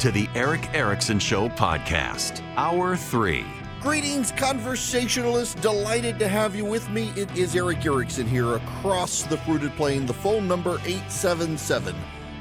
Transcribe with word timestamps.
To 0.00 0.10
the 0.10 0.28
Erick 0.34 0.68
Erickson 0.74 1.18
Show 1.18 1.48
podcast, 1.48 2.42
Hour 2.56 2.96
3. 2.96 3.42
Greetings, 3.80 4.30
conversationalists. 4.32 5.54
Delighted 5.54 6.18
to 6.18 6.28
have 6.28 6.54
you 6.54 6.66
with 6.66 6.86
me. 6.90 7.14
It 7.16 7.34
is 7.34 7.56
Erick 7.56 7.86
Erickson 7.86 8.26
here 8.26 8.56
across 8.56 9.22
the 9.22 9.38
fruited 9.38 9.72
plain. 9.72 10.04
The 10.04 10.12
phone 10.12 10.46
number 10.46 10.72
877 10.84 11.96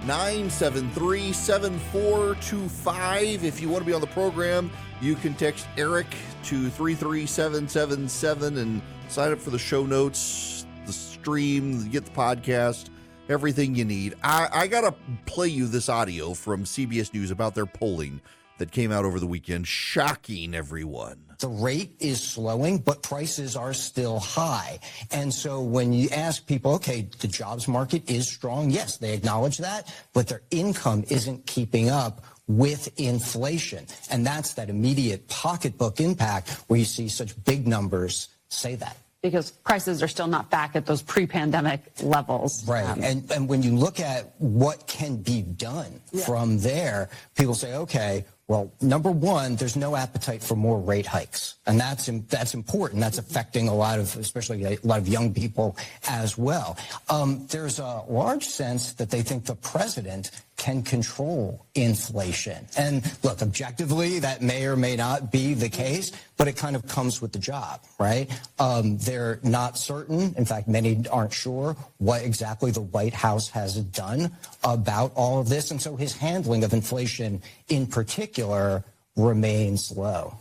973 0.05 1.31
7425. 1.31 3.45
If 3.45 3.62
you 3.62 3.70
want 3.70 3.84
to 3.84 3.88
be 3.88 3.94
on 3.94 4.02
the 4.02 4.08
program, 4.08 4.70
you 5.00 5.16
can 5.16 5.34
text 5.34 5.66
Eric 5.78 6.08
to 6.44 6.70
33777 6.70 8.58
and 8.58 8.81
sign 9.08 9.31
up 9.31 9.40
for 9.40 9.52
the 9.52 9.59
show 9.59 9.86
notes, 9.86 10.66
the 10.86 10.92
stream, 10.92 11.90
get 11.90 12.03
the 12.03 12.12
podcast 12.12 12.89
everything 13.30 13.76
you 13.76 13.86
need. 13.86 14.16
I, 14.23 14.48
I 14.52 14.68
got 14.68 14.81
to 14.81 14.94
play 15.26 15.48
you 15.48 15.68
this 15.68 15.90
audio 15.90 16.34
from 16.34 16.64
CBS 16.64 17.14
News 17.14 17.32
about 17.32 17.56
their 17.56 17.66
polling 17.66 18.22
that 18.58 18.72
came 18.72 18.92
out 18.92 19.06
over 19.06 19.20
the 19.20 19.28
weekend, 19.28 19.67
shocking 19.67 20.56
everyone. 20.56 21.17
The 21.40 21.50
rate 21.50 21.95
is 22.00 22.22
slowing, 22.22 22.78
but 22.78 23.04
prices 23.04 23.56
are 23.56 23.73
still 23.73 24.20
high. 24.20 24.80
And 25.12 25.34
so 25.34 25.62
when 25.62 25.92
you 25.92 26.08
ask 26.09 26.45
people, 26.45 26.73
okay, 26.76 27.09
the 27.20 27.28
jobs 27.28 27.67
market 27.67 28.09
is 28.09 28.30
strong, 28.30 28.70
yes, 28.70 28.98
they 28.98 29.14
acknowledge 29.14 29.58
that, 29.58 29.94
but 30.14 30.28
their 30.28 30.42
income 30.52 31.04
isn't 31.10 31.45
keeping 31.45 31.89
up 31.89 32.23
with 32.48 32.98
inflation. 33.00 33.86
And 34.10 34.26
that's 34.26 34.54
that 34.54 34.70
immediate 34.70 35.28
pocketbook 35.28 36.00
impact 36.00 36.50
where 36.67 36.80
you 36.80 36.86
see 36.86 37.10
such 37.10 37.44
big 37.44 37.67
numbers 37.67 38.30
say 38.48 38.76
that 38.76 38.98
because 39.30 39.50
prices 39.50 40.04
are 40.04 40.08
still 40.08 40.28
not 40.28 40.52
back 40.52 40.76
at 40.76 40.86
those 40.86 41.02
pre-pandemic 41.02 41.81
levels. 42.04 42.68
Right. 42.68 42.86
Um, 42.86 43.04
and, 43.04 43.32
and 43.32 43.50
when 43.50 43.64
you 43.64 43.76
look 43.76 44.00
at 44.00 44.34
what 44.38 44.86
can 44.86 45.17
be 45.17 45.42
done 45.42 46.00
yeah. 46.12 46.23
from 46.23 46.59
there, 46.59 47.09
people 47.36 47.56
say, 47.56 47.73
okay, 47.76 48.26
well, 48.48 48.72
number 48.80 49.09
one, 49.09 49.56
there's 49.56 49.76
no 49.76 49.95
appetite 49.95 50.44
for 50.44 50.56
more 50.56 50.80
rate 50.80 51.08
hikes, 51.08 51.56
and 51.66 51.80
that's 51.80 52.06
that's 52.30 52.54
important. 52.54 53.02
That's 53.02 53.17
affecting 53.17 53.67
a 53.67 53.73
lot 53.73 53.98
of, 53.98 54.16
especially 54.17 54.64
a 54.64 54.78
lot 54.84 55.00
of 55.00 55.08
young 55.08 55.34
people 55.34 55.76
as 56.08 56.38
well. 56.38 56.78
Um, 57.10 57.48
there's 57.50 57.80
a 57.80 58.04
large 58.08 58.45
sense 58.45 58.94
that 58.94 59.10
they 59.10 59.23
think 59.23 59.45
the 59.45 59.56
president 59.56 60.30
can 60.58 60.84
control 60.84 61.66
inflation. 61.75 62.66
And 62.78 63.03
look, 63.23 63.42
objectively, 63.42 64.20
that 64.20 64.42
may 64.42 64.66
or 64.66 64.75
may 64.75 64.95
not 64.95 65.31
be 65.31 65.53
the 65.53 65.70
case, 65.70 66.11
but 66.38 66.48
it 66.48 66.56
kind 66.56 66.75
of 66.75 66.88
comes 66.88 67.22
with 67.22 67.34
the 67.34 67.39
job, 67.39 67.81
right? 68.00 68.30
Um, 68.58 68.98
they're 68.98 69.39
not 69.44 69.78
certain. 69.78 70.33
In 70.36 70.45
fact, 70.45 70.67
many 70.67 71.06
aren't 71.11 71.33
sure 71.33 71.76
what 71.98 72.23
exactly 72.23 72.72
the 72.72 72.81
White 72.81 73.14
House 73.14 73.50
has 73.50 73.76
done 73.76 74.31
about 74.64 75.11
all 75.16 75.39
of 75.39 75.50
this. 75.50 75.72
And 75.72 75.81
so 75.81 75.95
his 75.95 76.16
handling 76.16 76.64
of 76.64 76.73
inflation 76.73 77.42
in 77.67 77.86
particular 77.86 78.83
remains 79.16 79.92
low. 79.92 80.37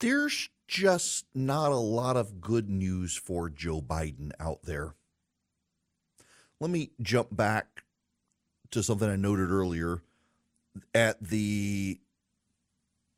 There's 0.00 0.48
just 0.68 1.24
not 1.34 1.72
a 1.72 1.76
lot 1.76 2.16
of 2.16 2.40
good 2.40 2.68
news 2.68 3.16
for 3.16 3.48
Joe 3.48 3.80
Biden 3.80 4.32
out 4.38 4.62
there. 4.62 4.94
Let 6.60 6.70
me 6.70 6.90
jump 7.00 7.34
back 7.36 7.84
to 8.72 8.82
something 8.82 9.08
I 9.08 9.16
noted 9.16 9.50
earlier 9.50 10.02
at 10.92 11.20
the 11.22 12.00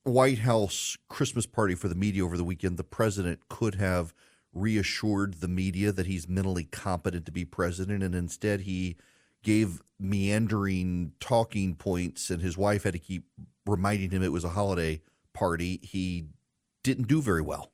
White 0.04 0.40
House 0.40 0.98
Christmas 1.08 1.46
party 1.46 1.74
for 1.74 1.88
the 1.88 1.94
media 1.94 2.24
over 2.24 2.36
the 2.36 2.44
weekend. 2.44 2.76
The 2.76 2.84
president 2.84 3.48
could 3.48 3.76
have 3.76 4.12
reassured 4.52 5.34
the 5.34 5.48
media 5.48 5.90
that 5.92 6.06
he's 6.06 6.28
mentally 6.28 6.64
competent 6.64 7.24
to 7.26 7.32
be 7.32 7.44
president, 7.44 8.02
and 8.02 8.14
instead 8.14 8.62
he 8.62 8.96
gave 9.42 9.80
meandering 9.98 11.12
talking 11.18 11.74
points, 11.74 12.28
and 12.30 12.42
his 12.42 12.58
wife 12.58 12.82
had 12.82 12.92
to 12.92 12.98
keep 12.98 13.24
reminding 13.66 14.10
him 14.10 14.22
it 14.22 14.32
was 14.32 14.44
a 14.44 14.50
holiday 14.50 15.00
party. 15.32 15.80
He 15.82 16.26
didn't 16.82 17.08
do 17.08 17.22
very 17.22 17.42
well 17.42 17.72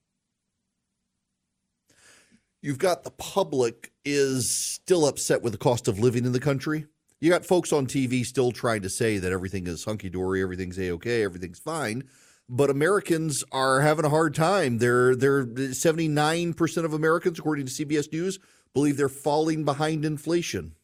you've 2.67 2.79
got 2.79 3.05
the 3.05 3.13
public 3.13 3.93
is 4.05 4.51
still 4.51 5.07
upset 5.07 5.41
with 5.41 5.53
the 5.53 5.59
cost 5.59 5.87
of 5.87 6.01
living 6.01 6.25
in 6.25 6.33
the 6.33 6.41
country. 6.41 6.85
You 7.21 7.31
got 7.31 7.47
folks 7.47 7.73
on 7.73 7.87
TV 7.87 8.25
still 8.25 8.51
trying 8.51 8.83
to 8.83 8.91
say 8.91 9.19
that 9.19 9.31
everything 9.31 9.69
is 9.69 9.85
hunky 9.85 10.11
dory, 10.11 10.43
everything's 10.43 10.77
a 10.77 10.91
okay, 10.91 11.23
everything's 11.23 11.61
fine. 11.61 12.03
But 12.49 12.69
Americans 12.69 13.45
are 13.53 13.83
having 13.83 14.05
a 14.05 14.09
hard 14.09 14.35
time. 14.35 14.79
They're 14.79 15.15
they're 15.15 15.47
79% 15.47 16.85
of 16.85 16.93
Americans, 16.93 17.39
according 17.39 17.67
to 17.67 17.73
CBS 17.73 18.13
News, 18.13 18.41
believe 18.75 18.97
they're 18.97 19.09
falling 19.09 19.65
behind 19.65 20.05
inflation. 20.05 20.75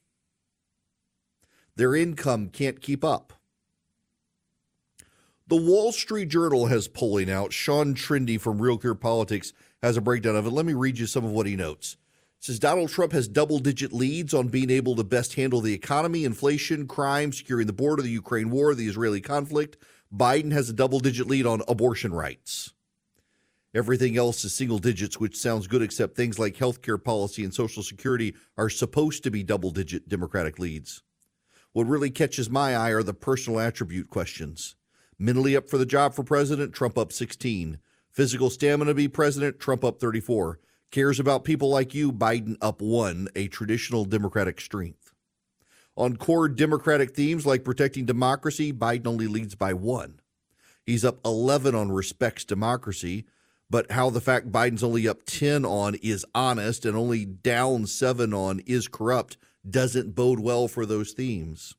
Their 1.75 1.97
income 1.97 2.49
can't 2.51 2.81
keep 2.81 3.05
up. 3.05 3.33
The 5.49 5.57
Wall 5.57 5.91
Street 5.91 6.29
Journal 6.29 6.67
has 6.67 6.87
polling 6.87 7.29
out. 7.29 7.53
Sean 7.53 7.95
Trende 7.95 8.41
from 8.41 8.63
Real 8.63 8.79
Clear 8.79 8.95
Politics 8.95 9.53
has 9.83 9.97
a 9.97 10.01
breakdown 10.01 10.37
of 10.37 10.47
it. 10.47 10.51
Let 10.51 10.67
me 10.67 10.75
read 10.75 10.99
you 10.99 11.07
some 11.07 11.25
of 11.25 11.33
what 11.33 11.47
he 11.47 11.57
notes. 11.57 11.97
It 12.39 12.47
says 12.47 12.59
Donald 12.59 12.91
Trump 12.91 13.13
has 13.13 13.29
double 13.29 13.59
digit 13.59 13.93
leads 13.93 14.35
on 14.35 14.49
being 14.49 14.71
able 14.71 14.97
to 14.97 15.05
best 15.05 15.35
handle 15.35 15.61
the 15.61 15.75
economy, 15.75 16.25
inflation, 16.25 16.87
crime, 16.87 17.33
securing 17.33 17.67
the 17.67 17.73
border, 17.73 18.03
the 18.03 18.11
Ukraine 18.11 18.51
war, 18.51 18.75
the 18.75 18.89
Israeli 18.89 19.21
conflict. 19.21 19.77
Biden 20.15 20.53
has 20.53 20.69
a 20.69 20.75
double 20.75 21.01
digit 21.01 21.27
lead 21.27 21.47
on 21.47 21.63
abortion 21.69 22.13
rights. 22.13 22.73
Everything 23.75 24.19
else 24.19 24.45
is 24.45 24.55
single 24.55 24.79
digits, 24.79 25.19
which 25.19 25.37
sounds 25.37 25.67
good, 25.67 25.81
except 25.81 26.15
things 26.15 26.39
like 26.39 26.57
healthcare 26.57 27.03
policy 27.03 27.43
and 27.43 27.55
Social 27.55 27.83
Security 27.83 28.35
are 28.59 28.69
supposed 28.69 29.23
to 29.25 29.31
be 29.31 29.43
double 29.43 29.71
digit 29.71 30.09
Democratic 30.09 30.59
leads. 30.59 31.03
What 31.73 31.87
really 31.87 32.11
catches 32.11 32.51
my 32.51 32.77
eye 32.77 32.91
are 32.91 33.03
the 33.03 33.15
personal 33.15 33.59
attribute 33.59 34.11
questions. 34.11 34.75
Mentally 35.19 35.57
up 35.57 35.71
for 35.71 35.79
the 35.79 35.87
job 35.87 36.13
for 36.13 36.23
president, 36.23 36.75
Trump 36.75 36.99
up 36.99 37.13
16. 37.13 37.79
Physical 38.13 38.51
stamina 38.51 38.93
be 38.93 39.09
president, 39.09 39.59
Trump 39.59 39.83
up 39.83 39.99
34. 39.99 40.61
Cares 40.91 41.19
about 41.19 41.45
people 41.45 41.71
like 41.71 41.95
you, 41.95 42.13
Biden 42.13 42.57
up 42.61 42.83
one, 42.83 43.29
a 43.35 43.49
traditional 43.49 44.05
Democratic 44.05 44.61
strength. 44.61 45.15
On 45.97 46.17
core 46.17 46.51
Democratic 46.51 47.15
themes 47.15 47.47
like 47.47 47.65
protecting 47.65 48.05
democracy, 48.05 48.71
Biden 48.71 49.07
only 49.07 49.27
leads 49.27 49.55
by 49.55 49.73
one. 49.73 50.21
He's 50.85 51.07
up 51.07 51.21
11 51.25 51.75
on 51.75 51.91
respects 51.91 52.45
democracy, 52.45 53.25
but 53.71 53.91
how 53.93 54.11
the 54.11 54.21
fact 54.21 54.53
Biden's 54.53 54.85
only 54.85 55.09
up 55.09 55.25
10 55.25 55.65
on 55.65 55.95
is 56.03 56.27
honest 56.35 56.85
and 56.85 56.95
only 56.95 57.25
down 57.25 57.87
7 57.87 58.35
on 58.35 58.61
is 58.67 58.89
corrupt 58.89 59.39
doesn't 59.69 60.15
bode 60.15 60.41
well 60.41 60.69
for 60.69 60.85
those 60.85 61.13
themes. 61.13 61.75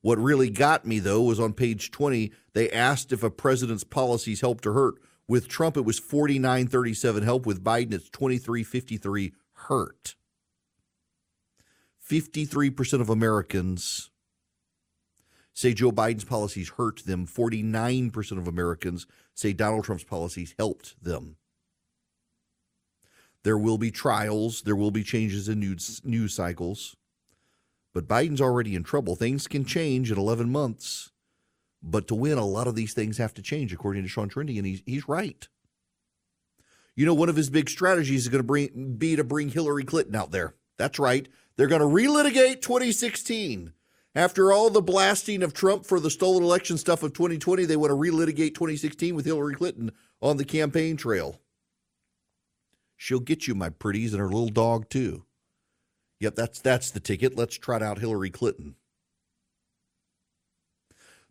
What 0.00 0.18
really 0.18 0.50
got 0.50 0.86
me, 0.86 1.00
though, 1.00 1.22
was 1.22 1.40
on 1.40 1.54
page 1.54 1.90
20, 1.90 2.30
they 2.58 2.72
asked 2.72 3.12
if 3.12 3.22
a 3.22 3.30
president's 3.30 3.84
policies 3.84 4.40
helped 4.40 4.66
or 4.66 4.72
hurt. 4.72 4.96
With 5.28 5.46
Trump, 5.46 5.76
it 5.76 5.84
was 5.84 6.00
4937 6.00 7.22
help. 7.22 7.46
With 7.46 7.62
Biden, 7.62 7.92
it's 7.92 8.10
2353 8.10 9.32
hurt. 9.68 10.16
53% 12.04 13.00
of 13.00 13.08
Americans 13.08 14.10
say 15.54 15.72
Joe 15.72 15.92
Biden's 15.92 16.24
policies 16.24 16.70
hurt 16.70 17.04
them. 17.06 17.28
49% 17.28 18.38
of 18.38 18.48
Americans 18.48 19.06
say 19.34 19.52
Donald 19.52 19.84
Trump's 19.84 20.02
policies 20.02 20.56
helped 20.58 21.00
them. 21.00 21.36
There 23.44 23.56
will 23.56 23.78
be 23.78 23.92
trials, 23.92 24.62
there 24.62 24.74
will 24.74 24.90
be 24.90 25.04
changes 25.04 25.48
in 25.48 25.60
news, 25.60 26.00
news 26.04 26.34
cycles. 26.34 26.96
But 27.94 28.08
Biden's 28.08 28.40
already 28.40 28.74
in 28.74 28.82
trouble. 28.82 29.14
Things 29.14 29.46
can 29.46 29.64
change 29.64 30.10
in 30.10 30.18
11 30.18 30.50
months. 30.50 31.12
But 31.82 32.08
to 32.08 32.14
win, 32.14 32.38
a 32.38 32.44
lot 32.44 32.66
of 32.66 32.74
these 32.74 32.92
things 32.92 33.18
have 33.18 33.34
to 33.34 33.42
change, 33.42 33.72
according 33.72 34.02
to 34.02 34.08
Sean 34.08 34.28
Trende, 34.28 34.56
and 34.56 34.66
he's, 34.66 34.82
he's 34.84 35.08
right. 35.08 35.46
You 36.96 37.06
know, 37.06 37.14
one 37.14 37.28
of 37.28 37.36
his 37.36 37.50
big 37.50 37.70
strategies 37.70 38.22
is 38.22 38.28
going 38.28 38.40
to 38.40 38.46
bring, 38.46 38.96
be 38.96 39.14
to 39.14 39.24
bring 39.24 39.50
Hillary 39.50 39.84
Clinton 39.84 40.16
out 40.16 40.32
there. 40.32 40.54
That's 40.78 40.98
right. 40.98 41.28
They're 41.56 41.68
going 41.68 41.80
to 41.80 41.86
relitigate 41.86 42.60
2016. 42.60 43.72
After 44.14 44.52
all 44.52 44.70
the 44.70 44.82
blasting 44.82 45.42
of 45.44 45.54
Trump 45.54 45.86
for 45.86 46.00
the 46.00 46.10
stolen 46.10 46.42
election 46.42 46.76
stuff 46.76 47.04
of 47.04 47.12
2020, 47.12 47.64
they 47.66 47.76
want 47.76 47.90
to 47.90 47.94
relitigate 47.94 48.54
2016 48.54 49.14
with 49.14 49.26
Hillary 49.26 49.54
Clinton 49.54 49.92
on 50.20 50.38
the 50.38 50.44
campaign 50.44 50.96
trail. 50.96 51.40
She'll 52.96 53.20
get 53.20 53.46
you, 53.46 53.54
my 53.54 53.70
pretties, 53.70 54.12
and 54.12 54.20
her 54.20 54.28
little 54.28 54.48
dog 54.48 54.88
too. 54.88 55.24
Yep, 56.20 56.34
that's 56.34 56.60
that's 56.60 56.90
the 56.90 56.98
ticket. 56.98 57.36
Let's 57.36 57.56
trot 57.56 57.80
out 57.80 58.00
Hillary 58.00 58.30
Clinton. 58.30 58.74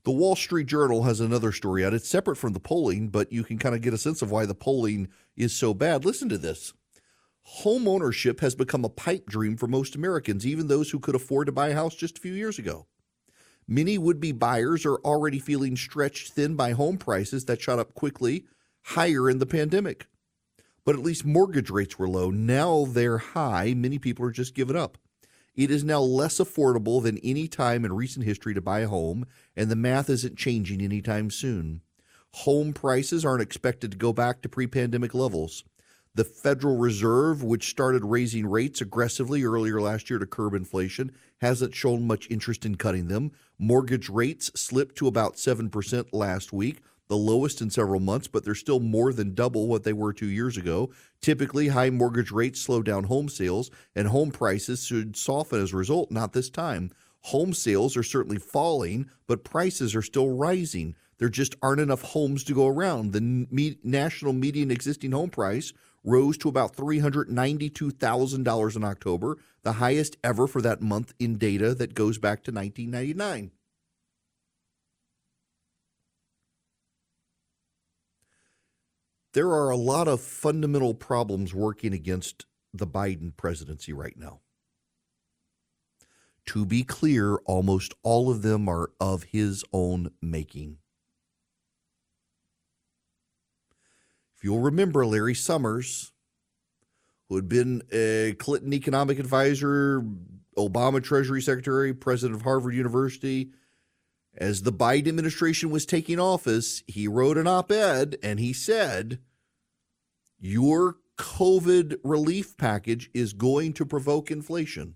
The 0.07 0.13
Wall 0.13 0.38
Street 0.38 0.68
Journal 0.68 1.04
has 1.04 1.19
another 1.19 1.51
story 1.51 1.83
out. 1.83 1.94
It's 1.94 2.07
separate 2.07 2.38
from 2.38 2.54
the 2.54 2.62
polling, 2.62 3.09
but 3.09 3.30
you 3.33 3.44
can 3.44 3.57
kind 3.57 3.75
of 3.75 3.81
get 3.81 3.94
a 3.94 3.98
sense 3.98 4.21
of 4.21 4.31
why 4.31 4.45
the 4.45 4.56
polling 4.56 5.09
is 5.36 5.54
so 5.54 5.74
bad. 5.74 6.06
Listen 6.06 6.30
to 6.30 6.38
this. 6.38 6.71
Home 7.42 7.89
ownership 7.89 8.39
has 8.39 8.56
become 8.56 8.86
a 8.86 8.89
pipe 8.89 9.25
dream 9.25 9.57
for 9.57 9.68
most 9.68 9.95
Americans, 9.95 10.48
even 10.48 10.69
those 10.69 10.92
who 10.92 11.00
could 11.01 11.13
afford 11.13 11.48
to 11.48 11.51
buy 11.51 11.68
a 11.68 11.74
house 11.74 11.94
just 11.94 12.19
a 12.19 12.21
few 12.21 12.31
years 12.31 12.57
ago. 12.57 12.88
Many 13.68 13.98
would 13.98 14.21
be 14.21 14.31
buyers 14.31 14.86
are 14.86 14.95
already 15.00 15.39
feeling 15.39 15.75
stretched 15.75 16.31
thin 16.31 16.56
by 16.56 16.71
home 16.71 16.98
prices 16.98 17.44
that 17.44 17.59
shot 17.59 17.77
up 17.77 17.94
quickly 17.94 18.45
higher 18.83 19.30
in 19.30 19.39
the 19.39 19.45
pandemic. 19.45 20.07
But 20.86 20.95
at 20.95 21.04
least 21.04 21.25
mortgage 21.25 21.69
rates 21.69 22.00
were 22.00 22.07
low. 22.07 22.31
Now 22.31 22.86
they're 22.88 23.18
high. 23.18 23.74
Many 23.74 24.00
people 24.00 24.25
are 24.25 24.31
just 24.31 24.56
giving 24.56 24.77
up. 24.77 24.98
It 25.57 25.71
is 25.71 25.83
now 25.83 26.01
less 26.01 26.38
affordable 26.38 27.01
than 27.01 27.18
any 27.24 27.48
time 27.48 27.83
in 27.83 27.92
recent 27.92 28.25
history 28.25 28.54
to 28.54 28.62
buy 28.62 28.81
a 28.81 28.88
home, 28.88 29.25
and 29.56 29.71
the 29.71 29.75
math 29.75 30.07
isn't 30.07 30.38
changing 30.38 30.81
anytime 30.81 31.31
soon. 31.31 31.81
Home 32.33 32.74
prices 32.74 33.25
aren't 33.25 33.42
expected 33.42 33.92
to 33.92 33.98
go 33.98 34.13
back 34.13 34.44
to 34.44 34.50
pre 34.50 34.68
pandemic 34.68 35.15
levels. 35.15 35.63
The 36.13 36.24
Federal 36.24 36.77
Reserve, 36.77 37.44
which 37.44 37.69
started 37.69 38.06
raising 38.06 38.45
rates 38.45 38.81
aggressively 38.81 39.44
earlier 39.44 39.81
last 39.81 40.12
year 40.12 40.19
to 40.19 40.27
curb 40.27 40.54
inflation, 40.54 41.12
hasn't 41.42 41.74
shown 41.74 42.06
much 42.06 42.30
interest 42.30 42.63
in 42.63 42.75
cutting 42.75 43.07
them. 43.07 43.31
Mortgage 43.57 44.09
rates 44.09 44.51
slipped 44.56 44.95
to 44.98 45.07
about 45.07 45.38
7% 45.38 46.06
last 46.12 46.54
week, 46.54 46.81
the 47.07 47.18
lowest 47.18 47.62
in 47.62 47.69
several 47.69 48.00
months, 48.00 48.27
but 48.27 48.44
they're 48.44 48.56
still 48.56 48.80
more 48.80 49.13
than 49.13 49.33
double 49.33 49.68
what 49.68 49.83
they 49.83 49.94
were 49.94 50.13
two 50.13 50.27
years 50.27 50.57
ago. 50.57 50.92
Typically, 51.21 51.69
high 51.69 51.89
mortgage 51.89 52.31
rates 52.31 52.62
slow 52.62 52.81
down 52.81 53.06
home 53.06 53.30
sales, 53.30 53.71
and 53.95 54.07
home 54.07 54.31
prices 54.31 54.86
should 54.86 55.15
soften 55.15 55.62
as 55.62 55.74
a 55.74 55.77
result. 55.77 56.12
Not 56.12 56.33
this 56.33 56.50
time. 56.50 56.92
Home 57.21 57.54
sales 57.54 57.98
are 57.98 58.04
certainly 58.04 58.39
falling, 58.39 59.09
but 59.27 59.44
prices 59.44 59.95
are 59.95 60.01
still 60.01 60.30
rising. 60.30 60.95
There 61.18 61.30
just 61.30 61.56
aren't 61.62 61.81
enough 61.81 62.01
homes 62.01 62.44
to 62.45 62.54
go 62.54 62.68
around. 62.68 63.12
The 63.12 63.77
national 63.83 64.33
median 64.33 64.69
existing 64.69 65.12
home 65.12 65.30
price 65.30 65.74
rose 66.04 66.38
to 66.38 66.48
about 66.48 66.75
$392,000 66.75 68.75
in 68.75 68.83
October, 68.83 69.38
the 69.63 69.74
highest 69.74 70.18
ever 70.24 70.48
for 70.48 70.62
that 70.62 70.81
month 70.81 71.13
in 71.19 71.38
data 71.38 71.74
that 71.75 71.95
goes 71.95 72.18
back 72.18 72.44
to 72.44 72.51
1999. 72.51 73.51
There 79.37 79.51
are 79.51 79.69
a 79.69 79.77
lot 79.77 80.07
of 80.07 80.19
fundamental 80.19 80.95
problems 80.95 81.53
working 81.53 81.93
against 81.93 82.47
the 82.73 82.87
Biden 82.87 83.37
presidency 83.37 83.93
right 83.93 84.17
now. 84.17 84.39
To 86.47 86.65
be 86.65 86.81
clear, 86.81 87.35
almost 87.45 87.93
all 88.01 88.31
of 88.31 88.41
them 88.41 88.67
are 88.67 88.89
of 88.99 89.21
his 89.21 89.63
own 89.71 90.09
making. 90.23 90.77
If 94.35 94.43
you'll 94.43 94.61
remember 94.61 95.05
Larry 95.05 95.35
Summers, 95.35 96.13
who 97.29 97.35
had 97.35 97.47
been 97.47 97.83
a 97.91 98.33
Clinton 98.39 98.73
economic 98.73 99.19
advisor, 99.19 100.03
Obama 100.57 101.03
Treasury 101.03 101.43
Secretary, 101.43 101.93
president 101.93 102.39
of 102.39 102.41
Harvard 102.41 102.73
University, 102.73 103.51
as 104.37 104.61
the 104.61 104.71
Biden 104.71 105.07
administration 105.07 105.69
was 105.71 105.85
taking 105.85 106.19
office, 106.19 106.83
he 106.87 107.07
wrote 107.07 107.37
an 107.37 107.47
op 107.47 107.71
ed 107.71 108.17
and 108.21 108.39
he 108.39 108.53
said, 108.53 109.19
Your 110.39 110.97
COVID 111.17 111.97
relief 112.03 112.55
package 112.55 113.09
is 113.13 113.33
going 113.33 113.73
to 113.73 113.85
provoke 113.85 114.29
inflation. 114.29 114.95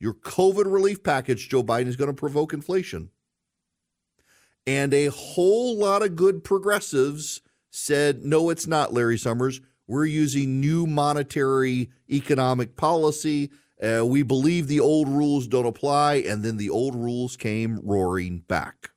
Your 0.00 0.14
COVID 0.14 0.70
relief 0.70 1.02
package, 1.04 1.48
Joe 1.48 1.62
Biden, 1.62 1.86
is 1.86 1.96
going 1.96 2.10
to 2.10 2.14
provoke 2.14 2.52
inflation. 2.52 3.10
And 4.66 4.92
a 4.92 5.06
whole 5.06 5.78
lot 5.78 6.02
of 6.02 6.16
good 6.16 6.42
progressives 6.42 7.40
said, 7.70 8.24
no, 8.24 8.50
it's 8.50 8.66
not, 8.66 8.92
Larry 8.92 9.18
Summers. 9.18 9.60
We're 9.86 10.06
using 10.06 10.60
new 10.60 10.86
monetary 10.86 11.90
economic 12.10 12.76
policy 12.76 13.50
uh, 13.82 14.04
we 14.06 14.22
believe 14.22 14.68
the 14.68 14.80
old 14.80 15.08
rules 15.08 15.46
don't 15.46 15.66
apply, 15.66 16.16
and 16.16 16.42
then 16.42 16.56
the 16.56 16.70
old 16.70 16.94
rules 16.94 17.36
came 17.36 17.80
roaring 17.82 18.38
back. 18.38 18.90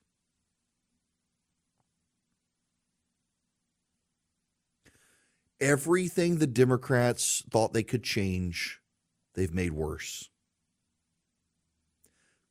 Everything 5.60 6.38
the 6.38 6.46
Democrats 6.46 7.44
thought 7.50 7.74
they 7.74 7.84
could 7.84 8.04
change, 8.04 8.80
they've 9.34 9.54
made 9.54 9.74
worse. 9.74 10.30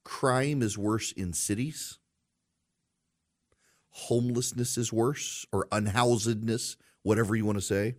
Crime 0.05 0.61
is 0.63 0.77
worse 0.77 1.13
in 1.13 1.33
cities. 1.33 1.99
Homelessness 3.91 4.77
is 4.77 4.93
worse, 4.93 5.47
or 5.53 5.69
unhousedness, 5.71 6.77
whatever 7.03 7.37
you 7.37 7.45
want 7.45 7.59
to 7.59 7.63
say. 7.63 7.95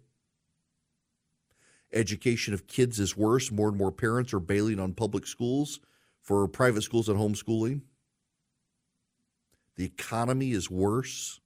Education 1.98 2.54
of 2.54 2.68
kids 2.68 3.00
is 3.00 3.18
worse. 3.18 3.52
More 3.52 3.70
and 3.70 3.78
more 3.78 3.92
parents 3.92 4.32
are 4.32 4.40
bailing 4.40 4.80
on 4.80 4.94
public 4.94 5.26
schools 5.26 5.80
for 6.22 6.48
private 6.48 6.84
schools 6.84 7.10
and 7.10 7.18
homeschooling. 7.18 7.82
The 9.78 9.86
economy 9.86 10.52
is 10.52 10.70
worse. 10.70 11.40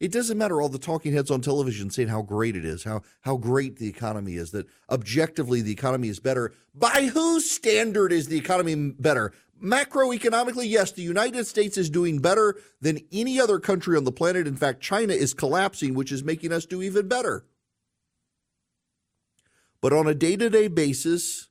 It 0.00 0.10
doesn't 0.10 0.38
matter 0.38 0.60
all 0.60 0.68
the 0.68 0.78
talking 0.78 1.12
heads 1.12 1.30
on 1.30 1.40
television 1.40 1.90
saying 1.90 2.08
how 2.08 2.22
great 2.22 2.56
it 2.56 2.64
is, 2.64 2.82
how 2.82 3.02
how 3.20 3.36
great 3.36 3.76
the 3.76 3.88
economy 3.88 4.34
is, 4.34 4.50
that 4.50 4.66
objectively 4.90 5.62
the 5.62 5.72
economy 5.72 6.08
is 6.08 6.18
better. 6.18 6.52
By 6.74 7.10
whose 7.12 7.48
standard 7.48 8.12
is 8.12 8.26
the 8.26 8.38
economy 8.38 8.92
better? 8.98 9.32
Macroeconomically, 9.62 10.68
yes, 10.68 10.90
the 10.90 11.02
United 11.02 11.46
States 11.46 11.76
is 11.76 11.90
doing 11.90 12.18
better 12.18 12.56
than 12.80 12.98
any 13.12 13.40
other 13.40 13.60
country 13.60 13.96
on 13.96 14.02
the 14.02 14.12
planet. 14.12 14.48
In 14.48 14.56
fact, 14.56 14.80
China 14.80 15.12
is 15.12 15.32
collapsing, 15.32 15.94
which 15.94 16.10
is 16.10 16.24
making 16.24 16.52
us 16.52 16.66
do 16.66 16.82
even 16.82 17.06
better. 17.06 17.44
But 19.80 19.92
on 19.92 20.06
a 20.06 20.14
day 20.14 20.36
to 20.36 20.50
day 20.50 20.68
basis, 20.68 21.48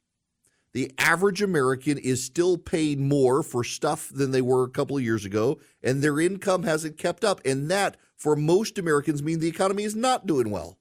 the 0.74 0.92
average 0.98 1.42
American 1.42 1.98
is 1.98 2.24
still 2.24 2.58
paid 2.58 3.00
more 3.00 3.42
for 3.42 3.64
stuff 3.64 4.10
than 4.14 4.32
they 4.32 4.42
were 4.42 4.64
a 4.64 4.70
couple 4.70 4.98
of 4.98 5.04
years 5.04 5.26
ago, 5.26 5.60
and 5.82 6.02
their 6.02 6.20
income 6.20 6.64
hasn't 6.64 6.98
kept 6.98 7.24
up. 7.24 7.42
And 7.46 7.72
that, 7.72 7.98
for 8.16 8.36
most 8.36 8.78
Americans, 8.78 9.24
means 9.24 9.40
the 9.40 9.48
economy 9.48 9.84
is 9.84 9.96
not 9.96 10.28
doing 10.28 10.52
well. 10.52 10.78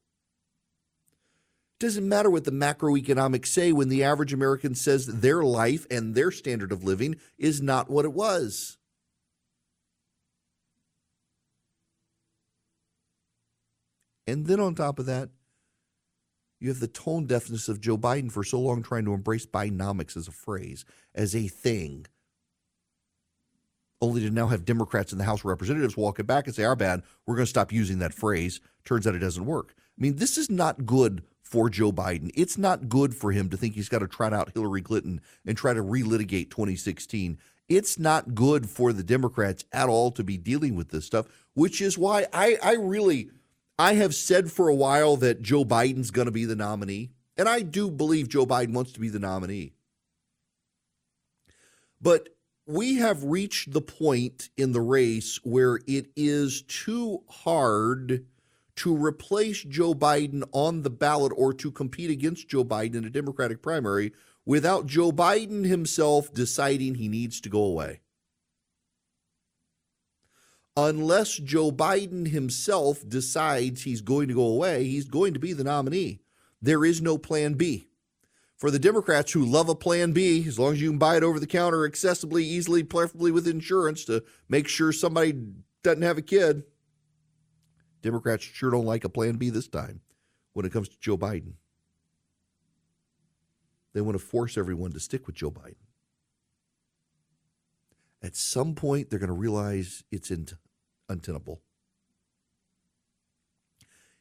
It 1.78 1.84
doesn't 1.84 2.08
matter 2.08 2.30
what 2.30 2.44
the 2.44 2.50
macroeconomics 2.50 3.46
say 3.46 3.70
when 3.70 3.88
the 3.88 4.02
average 4.02 4.32
American 4.32 4.74
says 4.74 5.06
their 5.06 5.42
life 5.42 5.86
and 5.90 6.14
their 6.14 6.30
standard 6.30 6.72
of 6.72 6.84
living 6.84 7.16
is 7.38 7.62
not 7.62 7.88
what 7.88 8.04
it 8.04 8.12
was. 8.12 8.78
And 14.26 14.46
then 14.46 14.58
on 14.58 14.74
top 14.74 14.98
of 14.98 15.06
that, 15.06 15.28
you 16.58 16.68
have 16.68 16.80
the 16.80 16.88
tone 16.88 17.26
deafness 17.26 17.68
of 17.68 17.80
Joe 17.80 17.98
Biden 17.98 18.30
for 18.32 18.44
so 18.44 18.60
long 18.60 18.82
trying 18.82 19.04
to 19.04 19.14
embrace 19.14 19.46
Bidenomics 19.46 20.16
as 20.16 20.28
a 20.28 20.32
phrase, 20.32 20.84
as 21.14 21.34
a 21.34 21.48
thing, 21.48 22.06
only 24.00 24.20
to 24.22 24.30
now 24.30 24.48
have 24.48 24.64
Democrats 24.64 25.12
in 25.12 25.18
the 25.18 25.24
House 25.24 25.40
of 25.40 25.46
Representatives 25.46 25.96
walk 25.96 26.18
it 26.18 26.26
back 26.26 26.46
and 26.46 26.54
say, 26.54 26.64
Our 26.64 26.76
bad, 26.76 27.02
we're 27.26 27.36
going 27.36 27.46
to 27.46 27.50
stop 27.50 27.72
using 27.72 27.98
that 27.98 28.14
phrase. 28.14 28.60
Turns 28.84 29.06
out 29.06 29.14
it 29.14 29.20
doesn't 29.20 29.46
work. 29.46 29.74
I 29.78 30.02
mean, 30.02 30.16
this 30.16 30.36
is 30.36 30.50
not 30.50 30.86
good 30.86 31.22
for 31.42 31.70
Joe 31.70 31.92
Biden. 31.92 32.30
It's 32.34 32.58
not 32.58 32.88
good 32.88 33.14
for 33.14 33.32
him 33.32 33.48
to 33.50 33.56
think 33.56 33.74
he's 33.74 33.88
got 33.88 34.00
to 34.00 34.08
trot 34.08 34.32
out 34.32 34.52
Hillary 34.52 34.82
Clinton 34.82 35.20
and 35.46 35.56
try 35.56 35.72
to 35.72 35.82
relitigate 35.82 36.50
2016. 36.50 37.38
It's 37.68 37.98
not 37.98 38.34
good 38.34 38.68
for 38.68 38.92
the 38.92 39.02
Democrats 39.02 39.64
at 39.72 39.88
all 39.88 40.10
to 40.12 40.22
be 40.22 40.36
dealing 40.36 40.76
with 40.76 40.90
this 40.90 41.06
stuff, 41.06 41.26
which 41.54 41.80
is 41.80 41.96
why 41.96 42.26
I, 42.32 42.58
I 42.62 42.74
really 42.74 43.30
I 43.78 43.94
have 43.94 44.14
said 44.14 44.50
for 44.50 44.68
a 44.68 44.74
while 44.74 45.16
that 45.18 45.42
Joe 45.42 45.64
Biden's 45.64 46.10
going 46.10 46.26
to 46.26 46.32
be 46.32 46.46
the 46.46 46.56
nominee, 46.56 47.10
and 47.36 47.48
I 47.48 47.60
do 47.60 47.90
believe 47.90 48.28
Joe 48.28 48.46
Biden 48.46 48.72
wants 48.72 48.92
to 48.92 49.00
be 49.00 49.10
the 49.10 49.18
nominee. 49.18 49.74
But 52.00 52.30
we 52.66 52.96
have 52.96 53.22
reached 53.22 53.72
the 53.72 53.82
point 53.82 54.48
in 54.56 54.72
the 54.72 54.80
race 54.80 55.38
where 55.44 55.80
it 55.86 56.06
is 56.16 56.62
too 56.62 57.22
hard 57.28 58.24
to 58.76 58.96
replace 58.96 59.62
Joe 59.62 59.94
Biden 59.94 60.42
on 60.52 60.82
the 60.82 60.90
ballot 60.90 61.32
or 61.36 61.52
to 61.54 61.70
compete 61.70 62.10
against 62.10 62.48
Joe 62.48 62.64
Biden 62.64 62.96
in 62.96 63.04
a 63.04 63.10
Democratic 63.10 63.62
primary 63.62 64.12
without 64.44 64.86
Joe 64.86 65.12
Biden 65.12 65.64
himself 65.64 66.32
deciding 66.32 66.94
he 66.94 67.08
needs 67.08 67.40
to 67.42 67.48
go 67.48 67.62
away 67.62 68.00
unless 70.76 71.36
Joe 71.36 71.70
Biden 71.70 72.28
himself 72.28 73.02
decides 73.08 73.82
he's 73.82 74.02
going 74.02 74.28
to 74.28 74.34
go 74.34 74.46
away, 74.46 74.84
he's 74.84 75.06
going 75.06 75.32
to 75.34 75.40
be 75.40 75.52
the 75.52 75.64
nominee. 75.64 76.20
There 76.60 76.84
is 76.84 77.00
no 77.00 77.16
plan 77.18 77.54
B. 77.54 77.88
For 78.56 78.70
the 78.70 78.78
Democrats 78.78 79.32
who 79.32 79.44
love 79.44 79.68
a 79.68 79.74
plan 79.74 80.12
B, 80.12 80.44
as 80.46 80.58
long 80.58 80.72
as 80.72 80.80
you 80.80 80.88
can 80.88 80.98
buy 80.98 81.16
it 81.16 81.22
over 81.22 81.38
the 81.38 81.46
counter 81.46 81.88
accessibly, 81.88 82.42
easily, 82.42 82.82
preferably 82.82 83.30
with 83.30 83.46
insurance 83.46 84.04
to 84.06 84.24
make 84.48 84.66
sure 84.66 84.92
somebody 84.92 85.34
doesn't 85.82 86.02
have 86.02 86.16
a 86.16 86.22
kid, 86.22 86.64
Democrats 88.02 88.44
sure 88.44 88.70
don't 88.70 88.86
like 88.86 89.04
a 89.04 89.10
plan 89.10 89.36
B 89.36 89.50
this 89.50 89.68
time 89.68 90.00
when 90.54 90.64
it 90.64 90.72
comes 90.72 90.88
to 90.88 90.98
Joe 91.00 91.18
Biden. 91.18 91.54
They 93.92 94.00
want 94.00 94.18
to 94.18 94.24
force 94.24 94.56
everyone 94.56 94.92
to 94.92 95.00
stick 95.00 95.26
with 95.26 95.36
Joe 95.36 95.50
Biden. 95.50 95.76
At 98.22 98.36
some 98.36 98.74
point, 98.74 99.10
they're 99.10 99.18
going 99.18 99.28
to 99.28 99.34
realize 99.34 100.02
it's 100.10 100.30
untenable. 101.08 101.60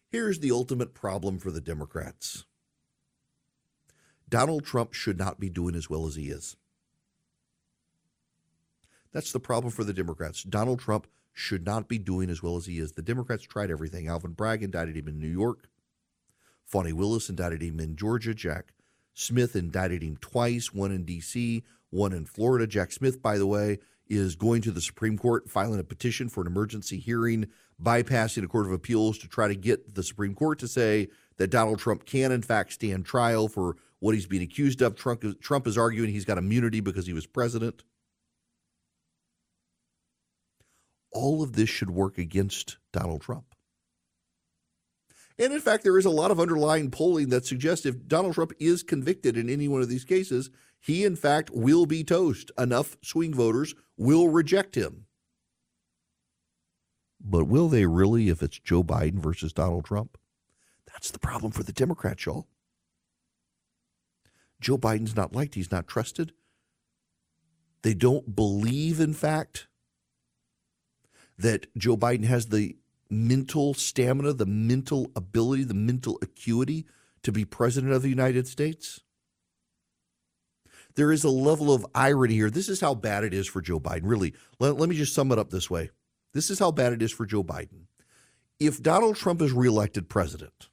Here's 0.10 0.40
the 0.40 0.52
ultimate 0.52 0.94
problem 0.94 1.40
for 1.40 1.52
the 1.52 1.62
Democrats 1.62 2.46
Donald 4.28 4.66
Trump 4.66 4.94
should 4.94 5.18
not 5.18 5.40
be 5.40 5.50
doing 5.50 5.76
as 5.76 5.90
well 5.90 6.08
as 6.08 6.16
he 6.16 6.30
is. 6.30 6.56
That's 9.12 9.32
the 9.32 9.40
problem 9.40 9.72
for 9.72 9.84
the 9.84 9.94
Democrats. 9.94 10.44
Donald 10.44 10.80
Trump 10.80 11.08
should 11.32 11.66
not 11.66 11.88
be 11.88 11.98
doing 11.98 12.30
as 12.30 12.42
well 12.42 12.58
as 12.58 12.66
he 12.66 12.80
is. 12.80 12.94
The 12.94 13.02
Democrats 13.02 13.44
tried 13.44 13.72
everything. 13.72 14.08
Alvin 14.08 14.32
Bragg 14.32 14.64
indicted 14.64 14.96
him 14.98 15.08
in 15.08 15.20
New 15.20 15.28
York. 15.28 15.70
Fani 16.66 16.94
Willis 16.94 17.30
indicted 17.30 17.62
him 17.62 17.80
in 17.80 17.96
Georgia. 17.96 18.34
Jack 18.34 18.74
Smith 19.14 19.56
indicted 19.56 20.04
him 20.04 20.18
twice, 20.18 20.74
one 20.74 20.92
in 20.92 21.06
D.C., 21.06 21.64
one 21.90 22.12
in 22.12 22.26
Florida. 22.26 22.68
Jack 22.68 22.92
Smith, 22.92 23.22
by 23.22 23.38
the 23.38 23.48
way, 23.48 23.80
is 24.08 24.36
going 24.36 24.62
to 24.62 24.72
the 24.72 24.82
Supreme 24.82 25.18
Court, 25.18 25.50
filing 25.50 25.80
a 25.80 25.84
petition 25.84 26.30
for 26.30 26.42
an 26.42 26.48
emergency 26.48 27.00
hearing, 27.00 27.48
bypassing 27.82 28.44
a 28.44 28.48
court 28.48 28.68
of 28.68 28.72
appeals 28.72 29.18
to 29.20 29.28
try 29.28 29.48
to 29.48 29.56
get 29.56 29.96
the 29.96 30.04
Supreme 30.04 30.36
Court 30.36 30.60
to 30.60 30.68
say 30.68 31.10
that 31.38 31.50
Donald 31.50 31.80
Trump 31.80 32.06
can, 32.06 32.32
in 32.32 32.42
fact, 32.42 32.74
stand 32.74 33.06
trial 33.06 33.48
for 33.48 33.76
what 34.00 34.16
he's 34.16 34.28
being 34.28 34.44
accused 34.44 34.82
of. 34.82 34.96
Trump, 34.96 35.24
Trump 35.42 35.68
is 35.68 35.78
arguing 35.78 36.12
he's 36.12 36.26
got 36.26 36.38
immunity 36.38 36.80
because 36.80 37.08
he 37.08 37.14
was 37.14 37.26
president. 37.26 37.84
All 41.12 41.42
of 41.42 41.54
this 41.54 41.70
should 41.70 41.90
work 41.90 42.18
against 42.18 42.78
Donald 42.92 43.22
Trump. 43.22 43.56
And 45.38 45.54
in 45.54 45.60
fact, 45.60 45.84
there 45.84 45.98
is 45.98 46.06
a 46.06 46.10
lot 46.10 46.32
of 46.32 46.40
underlying 46.40 46.92
polling 46.92 47.30
that 47.30 47.46
suggests 47.46 47.86
if 47.86 48.08
Donald 48.08 48.36
Trump 48.36 48.54
is 48.60 48.84
convicted 48.84 49.36
in 49.36 49.50
any 49.50 49.68
one 49.68 49.82
of 49.82 49.90
these 49.90 50.06
cases, 50.06 50.50
he 50.86 51.04
in 51.04 51.16
fact 51.16 51.50
will 51.52 51.88
be 51.88 52.04
toast. 52.04 52.52
Enough 52.60 52.96
swing 53.02 53.34
voters 53.34 53.74
will 53.98 54.30
reject 54.30 54.76
him. 54.76 55.08
But 57.20 57.46
will 57.46 57.70
they 57.70 57.88
really 57.88 58.30
if 58.30 58.44
it's 58.44 58.60
Joe 58.60 58.84
Biden 58.84 59.18
versus 59.18 59.52
Donald 59.52 59.86
Trump? 59.86 60.16
That's 60.94 61.10
the 61.10 61.18
problem 61.18 61.52
for 61.52 61.64
the 61.64 61.74
Democrats, 61.74 62.28
y'all. 62.28 62.48
Joe 64.62 64.78
Biden's 64.78 65.16
not 65.16 65.34
liked, 65.34 65.56
he's 65.56 65.72
not 65.72 65.88
trusted. 65.88 66.34
They 67.82 67.96
don't 67.96 68.36
believe, 68.36 69.00
in 69.00 69.16
fact, 69.16 69.68
that 71.36 71.66
Joe 71.76 71.98
Biden 71.98 72.26
has 72.26 72.48
the 72.48 72.78
mental 73.10 73.74
stamina, 73.74 74.34
the 74.34 74.46
mental 74.46 75.10
ability, 75.16 75.64
the 75.64 75.74
mental 75.74 76.20
acuity 76.22 76.86
to 77.24 77.32
be 77.32 77.44
president 77.44 77.92
of 77.92 78.04
the 78.04 78.10
United 78.10 78.48
States? 78.48 79.02
There 80.96 81.12
is 81.12 81.24
a 81.24 81.30
level 81.30 81.74
of 81.74 81.86
irony 81.94 82.36
here. 82.36 82.50
This 82.50 82.70
is 82.70 82.80
how 82.80 82.96
bad 82.96 83.24
it 83.24 83.34
is 83.34 83.48
for 83.48 83.62
Joe 83.62 83.80
Biden. 83.80 84.04
Really, 84.04 84.34
let, 84.60 84.78
let 84.78 84.90
me 84.90 84.96
just 84.96 85.14
sum 85.14 85.32
it 85.32 85.40
up 85.40 85.50
this 85.50 85.70
way. 85.70 85.90
This 86.34 86.50
is 86.50 86.60
how 86.60 86.72
bad 86.72 86.94
it 86.94 87.02
is 87.02 87.12
for 87.12 87.26
Joe 87.26 87.44
Biden. 87.44 87.88
If 88.60 88.82
Donald 88.82 89.18
Trump 89.18 89.42
is 89.42 89.52
reelected 89.52 90.08
president, 90.08 90.70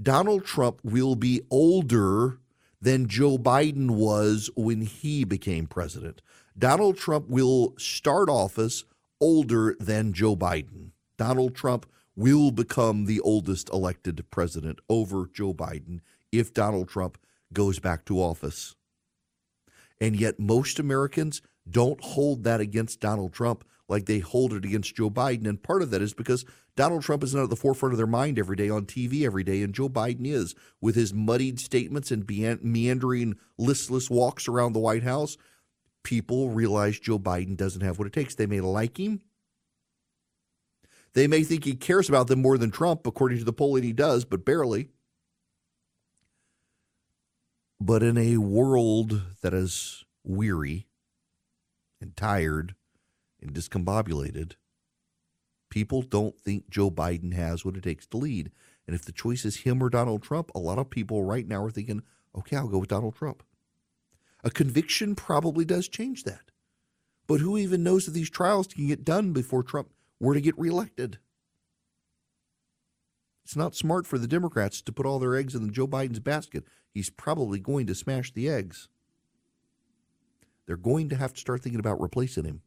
Donald 0.00 0.44
Trump 0.44 0.80
will 0.82 1.14
be 1.14 1.42
older 1.50 2.38
than 2.80 3.08
Joe 3.08 3.36
Biden 3.36 3.90
was 3.90 4.50
when 4.56 4.80
he 4.80 5.24
became 5.24 5.66
president. 5.66 6.22
Donald 6.58 6.96
Trump 6.96 7.28
will 7.28 7.74
start 7.78 8.28
office 8.28 8.84
older 9.20 9.76
than 9.78 10.12
Joe 10.12 10.34
Biden. 10.34 10.90
Donald 11.16 11.54
Trump 11.54 11.86
will 12.16 12.50
become 12.50 13.04
the 13.04 13.20
oldest 13.20 13.70
elected 13.70 14.24
president 14.30 14.78
over 14.88 15.28
Joe 15.32 15.54
Biden 15.54 16.00
if 16.30 16.52
Donald 16.52 16.88
Trump 16.88 17.18
goes 17.52 17.78
back 17.78 18.04
to 18.06 18.18
office. 18.18 18.74
And 20.02 20.16
yet, 20.16 20.40
most 20.40 20.80
Americans 20.80 21.42
don't 21.70 22.02
hold 22.02 22.42
that 22.42 22.60
against 22.60 22.98
Donald 22.98 23.32
Trump 23.32 23.64
like 23.88 24.06
they 24.06 24.18
hold 24.18 24.52
it 24.52 24.64
against 24.64 24.96
Joe 24.96 25.10
Biden. 25.10 25.46
And 25.46 25.62
part 25.62 25.80
of 25.80 25.92
that 25.92 26.02
is 26.02 26.12
because 26.12 26.44
Donald 26.74 27.04
Trump 27.04 27.22
is 27.22 27.36
not 27.36 27.44
at 27.44 27.50
the 27.50 27.56
forefront 27.56 27.92
of 27.92 27.98
their 27.98 28.06
mind 28.08 28.36
every 28.36 28.56
day 28.56 28.68
on 28.68 28.84
TV 28.84 29.24
every 29.24 29.44
day, 29.44 29.62
and 29.62 29.72
Joe 29.72 29.88
Biden 29.88 30.26
is 30.26 30.56
with 30.80 30.96
his 30.96 31.14
muddied 31.14 31.60
statements 31.60 32.10
and 32.10 32.28
meandering, 32.28 33.36
listless 33.56 34.10
walks 34.10 34.48
around 34.48 34.72
the 34.72 34.80
White 34.80 35.04
House. 35.04 35.36
People 36.02 36.50
realize 36.50 36.98
Joe 36.98 37.20
Biden 37.20 37.56
doesn't 37.56 37.82
have 37.82 38.00
what 38.00 38.08
it 38.08 38.12
takes. 38.12 38.34
They 38.34 38.46
may 38.46 38.60
like 38.60 38.98
him, 38.98 39.20
they 41.14 41.28
may 41.28 41.44
think 41.44 41.64
he 41.64 41.74
cares 41.76 42.08
about 42.08 42.26
them 42.26 42.42
more 42.42 42.58
than 42.58 42.72
Trump, 42.72 43.06
according 43.06 43.38
to 43.38 43.44
the 43.44 43.52
polling 43.52 43.84
he 43.84 43.92
does, 43.92 44.24
but 44.24 44.44
barely. 44.44 44.88
But 47.84 48.04
in 48.04 48.16
a 48.16 48.36
world 48.36 49.22
that 49.40 49.52
is 49.52 50.04
weary 50.22 50.86
and 52.00 52.16
tired 52.16 52.76
and 53.40 53.52
discombobulated, 53.52 54.52
people 55.68 56.02
don't 56.02 56.38
think 56.38 56.70
Joe 56.70 56.92
Biden 56.92 57.34
has 57.34 57.64
what 57.64 57.76
it 57.76 57.82
takes 57.82 58.06
to 58.06 58.18
lead. 58.18 58.52
And 58.86 58.94
if 58.94 59.04
the 59.04 59.10
choice 59.10 59.44
is 59.44 59.56
him 59.56 59.82
or 59.82 59.90
Donald 59.90 60.22
Trump, 60.22 60.52
a 60.54 60.60
lot 60.60 60.78
of 60.78 60.90
people 60.90 61.24
right 61.24 61.48
now 61.48 61.64
are 61.64 61.72
thinking, 61.72 62.04
okay, 62.38 62.54
I'll 62.54 62.68
go 62.68 62.78
with 62.78 62.88
Donald 62.88 63.16
Trump. 63.16 63.42
A 64.44 64.50
conviction 64.50 65.16
probably 65.16 65.64
does 65.64 65.88
change 65.88 66.22
that. 66.22 66.52
But 67.26 67.40
who 67.40 67.58
even 67.58 67.82
knows 67.82 68.06
if 68.06 68.14
these 68.14 68.30
trials 68.30 68.68
can 68.68 68.86
get 68.86 69.04
done 69.04 69.32
before 69.32 69.64
Trump 69.64 69.92
were 70.20 70.34
to 70.34 70.40
get 70.40 70.56
reelected. 70.56 71.18
It's 73.44 73.56
not 73.56 73.74
smart 73.74 74.06
for 74.06 74.18
the 74.18 74.28
Democrats 74.28 74.80
to 74.82 74.92
put 74.92 75.06
all 75.06 75.18
their 75.18 75.36
eggs 75.36 75.54
in 75.54 75.72
Joe 75.72 75.88
Biden's 75.88 76.20
basket. 76.20 76.64
He's 76.90 77.10
probably 77.10 77.58
going 77.58 77.86
to 77.86 77.94
smash 77.94 78.32
the 78.32 78.48
eggs. 78.48 78.88
They're 80.66 80.76
going 80.76 81.08
to 81.08 81.16
have 81.16 81.32
to 81.34 81.40
start 81.40 81.62
thinking 81.62 81.80
about 81.80 82.00
replacing 82.00 82.44
him 82.44 82.62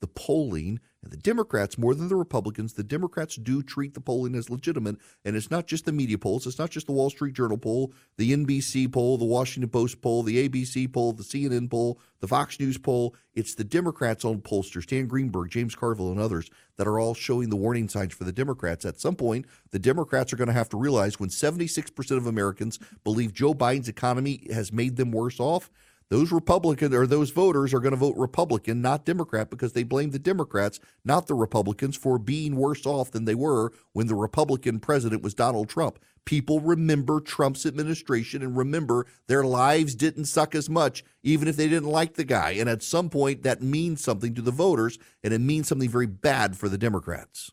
the 0.00 0.06
polling, 0.06 0.80
and 1.02 1.12
the 1.12 1.16
Democrats, 1.16 1.78
more 1.78 1.94
than 1.94 2.08
the 2.08 2.16
Republicans, 2.16 2.72
the 2.72 2.82
Democrats 2.82 3.36
do 3.36 3.62
treat 3.62 3.94
the 3.94 4.00
polling 4.00 4.34
as 4.34 4.50
legitimate. 4.50 4.96
And 5.24 5.36
it's 5.36 5.50
not 5.50 5.66
just 5.66 5.84
the 5.84 5.92
media 5.92 6.18
polls, 6.18 6.46
it's 6.46 6.58
not 6.58 6.70
just 6.70 6.86
the 6.86 6.92
Wall 6.92 7.10
Street 7.10 7.34
Journal 7.34 7.58
poll, 7.58 7.92
the 8.16 8.32
NBC 8.32 8.92
poll, 8.92 9.16
the 9.16 9.24
Washington 9.24 9.70
Post 9.70 10.00
poll, 10.00 10.22
the 10.22 10.48
ABC 10.48 10.92
poll, 10.92 11.12
the 11.12 11.22
CNN 11.22 11.70
poll, 11.70 12.00
the 12.20 12.26
Fox 12.26 12.58
News 12.58 12.78
poll. 12.78 13.14
It's 13.34 13.54
the 13.54 13.64
Democrats' 13.64 14.24
own 14.24 14.40
pollsters, 14.40 14.84
Stan 14.84 15.06
Greenberg, 15.06 15.50
James 15.50 15.76
Carville, 15.76 16.10
and 16.10 16.20
others, 16.20 16.50
that 16.76 16.88
are 16.88 16.98
all 16.98 17.14
showing 17.14 17.50
the 17.50 17.56
warning 17.56 17.88
signs 17.88 18.12
for 18.12 18.24
the 18.24 18.32
Democrats. 18.32 18.84
At 18.84 19.00
some 19.00 19.14
point, 19.14 19.46
the 19.70 19.78
Democrats 19.78 20.32
are 20.32 20.36
going 20.36 20.48
to 20.48 20.54
have 20.54 20.68
to 20.70 20.76
realize 20.76 21.20
when 21.20 21.28
76% 21.28 22.16
of 22.16 22.26
Americans 22.26 22.78
believe 23.04 23.32
Joe 23.32 23.54
Biden's 23.54 23.88
economy 23.88 24.46
has 24.52 24.72
made 24.72 24.96
them 24.96 25.12
worse 25.12 25.38
off 25.38 25.70
those 26.10 26.32
Republican 26.32 26.94
or 26.94 27.06
those 27.06 27.30
voters 27.30 27.74
are 27.74 27.80
going 27.80 27.92
to 27.92 27.96
vote 27.96 28.16
Republican, 28.16 28.80
not 28.80 29.04
Democrat, 29.04 29.50
because 29.50 29.72
they 29.72 29.82
blame 29.82 30.10
the 30.10 30.18
Democrats, 30.18 30.80
not 31.04 31.26
the 31.26 31.34
Republicans, 31.34 31.96
for 31.96 32.18
being 32.18 32.56
worse 32.56 32.86
off 32.86 33.10
than 33.10 33.26
they 33.26 33.34
were 33.34 33.72
when 33.92 34.06
the 34.06 34.14
Republican 34.14 34.80
president 34.80 35.22
was 35.22 35.34
Donald 35.34 35.68
Trump. 35.68 35.98
People 36.24 36.60
remember 36.60 37.20
Trump's 37.20 37.64
administration 37.64 38.42
and 38.42 38.56
remember 38.56 39.06
their 39.26 39.44
lives 39.44 39.94
didn't 39.94 40.26
suck 40.26 40.54
as 40.54 40.68
much, 40.68 41.04
even 41.22 41.48
if 41.48 41.56
they 41.56 41.68
didn't 41.68 41.88
like 41.88 42.14
the 42.14 42.24
guy. 42.24 42.50
And 42.50 42.68
at 42.68 42.82
some 42.82 43.10
point, 43.10 43.42
that 43.42 43.62
means 43.62 44.02
something 44.02 44.34
to 44.34 44.42
the 44.42 44.50
voters, 44.50 44.98
and 45.22 45.32
it 45.32 45.40
means 45.40 45.68
something 45.68 45.88
very 45.88 46.06
bad 46.06 46.56
for 46.56 46.68
the 46.68 46.78
Democrats. 46.78 47.50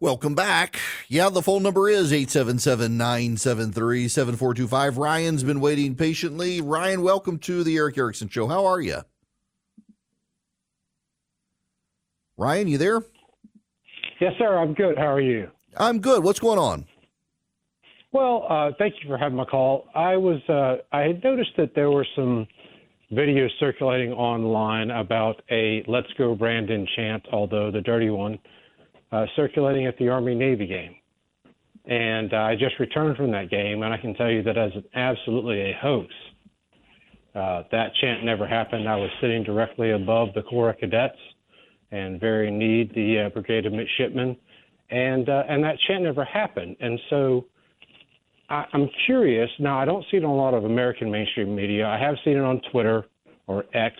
Welcome 0.00 0.36
back. 0.36 0.78
Yeah, 1.08 1.28
the 1.28 1.42
phone 1.42 1.64
number 1.64 1.88
is 1.88 2.12
877 2.12 2.96
973 2.96 4.06
7425. 4.06 4.96
Ryan's 4.96 5.42
been 5.42 5.60
waiting 5.60 5.96
patiently. 5.96 6.60
Ryan, 6.60 7.02
welcome 7.02 7.36
to 7.40 7.64
the 7.64 7.76
Erick 7.76 7.98
Erickson 7.98 8.28
Show. 8.28 8.46
How 8.46 8.64
are 8.64 8.80
you? 8.80 8.98
Ryan, 12.36 12.68
you 12.68 12.78
there? 12.78 13.02
Yes, 14.20 14.34
sir. 14.38 14.56
I'm 14.56 14.72
good. 14.72 14.96
How 14.96 15.12
are 15.12 15.20
you? 15.20 15.50
I'm 15.76 15.98
good. 15.98 16.22
What's 16.22 16.38
going 16.38 16.60
on? 16.60 16.86
Well, 18.12 18.46
uh, 18.48 18.70
thank 18.78 18.94
you 19.02 19.08
for 19.08 19.18
having 19.18 19.36
my 19.36 19.46
call. 19.46 19.88
I 19.96 20.16
was 20.16 20.40
uh, 20.48 20.76
I 20.92 21.00
had 21.00 21.24
noticed 21.24 21.56
that 21.56 21.74
there 21.74 21.90
were 21.90 22.06
some 22.14 22.46
videos 23.12 23.50
circulating 23.58 24.12
online 24.12 24.92
about 24.92 25.42
a 25.50 25.82
"Let's 25.88 26.12
Go 26.16 26.36
Brandon" 26.36 26.86
chant, 26.94 27.26
although 27.32 27.72
the 27.72 27.80
dirty 27.80 28.10
one 28.10 28.38
uh, 29.12 29.26
circulating 29.36 29.86
at 29.86 29.96
the 29.98 30.08
Army 30.08 30.34
Navy 30.34 30.66
game. 30.66 30.94
And 31.86 32.34
uh, 32.34 32.38
I 32.38 32.54
just 32.54 32.78
returned 32.78 33.16
from 33.16 33.30
that 33.32 33.50
game, 33.50 33.82
and 33.82 33.94
I 33.94 33.96
can 33.96 34.14
tell 34.14 34.30
you 34.30 34.42
that 34.42 34.58
as 34.58 34.72
absolutely 34.94 35.70
a 35.70 35.78
hoax. 35.80 36.12
Uh, 37.34 37.62
that 37.70 37.92
chant 38.00 38.24
never 38.24 38.46
happened. 38.46 38.88
I 38.88 38.96
was 38.96 39.10
sitting 39.20 39.42
directly 39.42 39.92
above 39.92 40.28
the 40.34 40.42
Corps 40.42 40.70
of 40.70 40.78
Cadets 40.78 41.16
and 41.90 42.20
very 42.20 42.50
need 42.50 42.94
the 42.94 43.26
uh, 43.26 43.28
Brigade 43.30 43.64
of 43.64 43.72
Midshipmen, 43.72 44.36
and 44.90 45.28
uh, 45.28 45.44
and 45.48 45.62
that 45.64 45.76
chant 45.86 46.02
never 46.02 46.24
happened. 46.24 46.76
And 46.80 46.98
so 47.08 47.46
I, 48.50 48.64
I'm 48.72 48.88
curious. 49.06 49.48
Now, 49.58 49.78
I 49.78 49.84
don't 49.84 50.04
see 50.10 50.18
it 50.18 50.24
on 50.24 50.30
a 50.30 50.36
lot 50.36 50.54
of 50.54 50.64
American 50.64 51.10
mainstream 51.10 51.54
media. 51.54 51.86
I 51.86 51.98
have 51.98 52.16
seen 52.24 52.36
it 52.36 52.44
on 52.44 52.60
Twitter 52.70 53.06
or 53.46 53.64
X. 53.72 53.96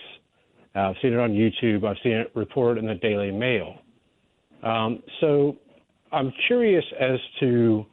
Uh, 0.75 0.91
I've 0.91 0.97
seen 1.01 1.13
it 1.13 1.19
on 1.19 1.31
YouTube. 1.31 1.87
I've 1.87 1.97
seen 2.03 2.13
it 2.13 2.31
reported 2.35 2.83
in 2.83 2.89
the 2.89 2.95
Daily 2.97 3.31
Mail. 3.31 3.77
Um, 4.63 5.03
so 5.21 5.57
I'm 6.13 6.33
curious 6.47 6.85
as 6.99 7.19
to 7.41 7.87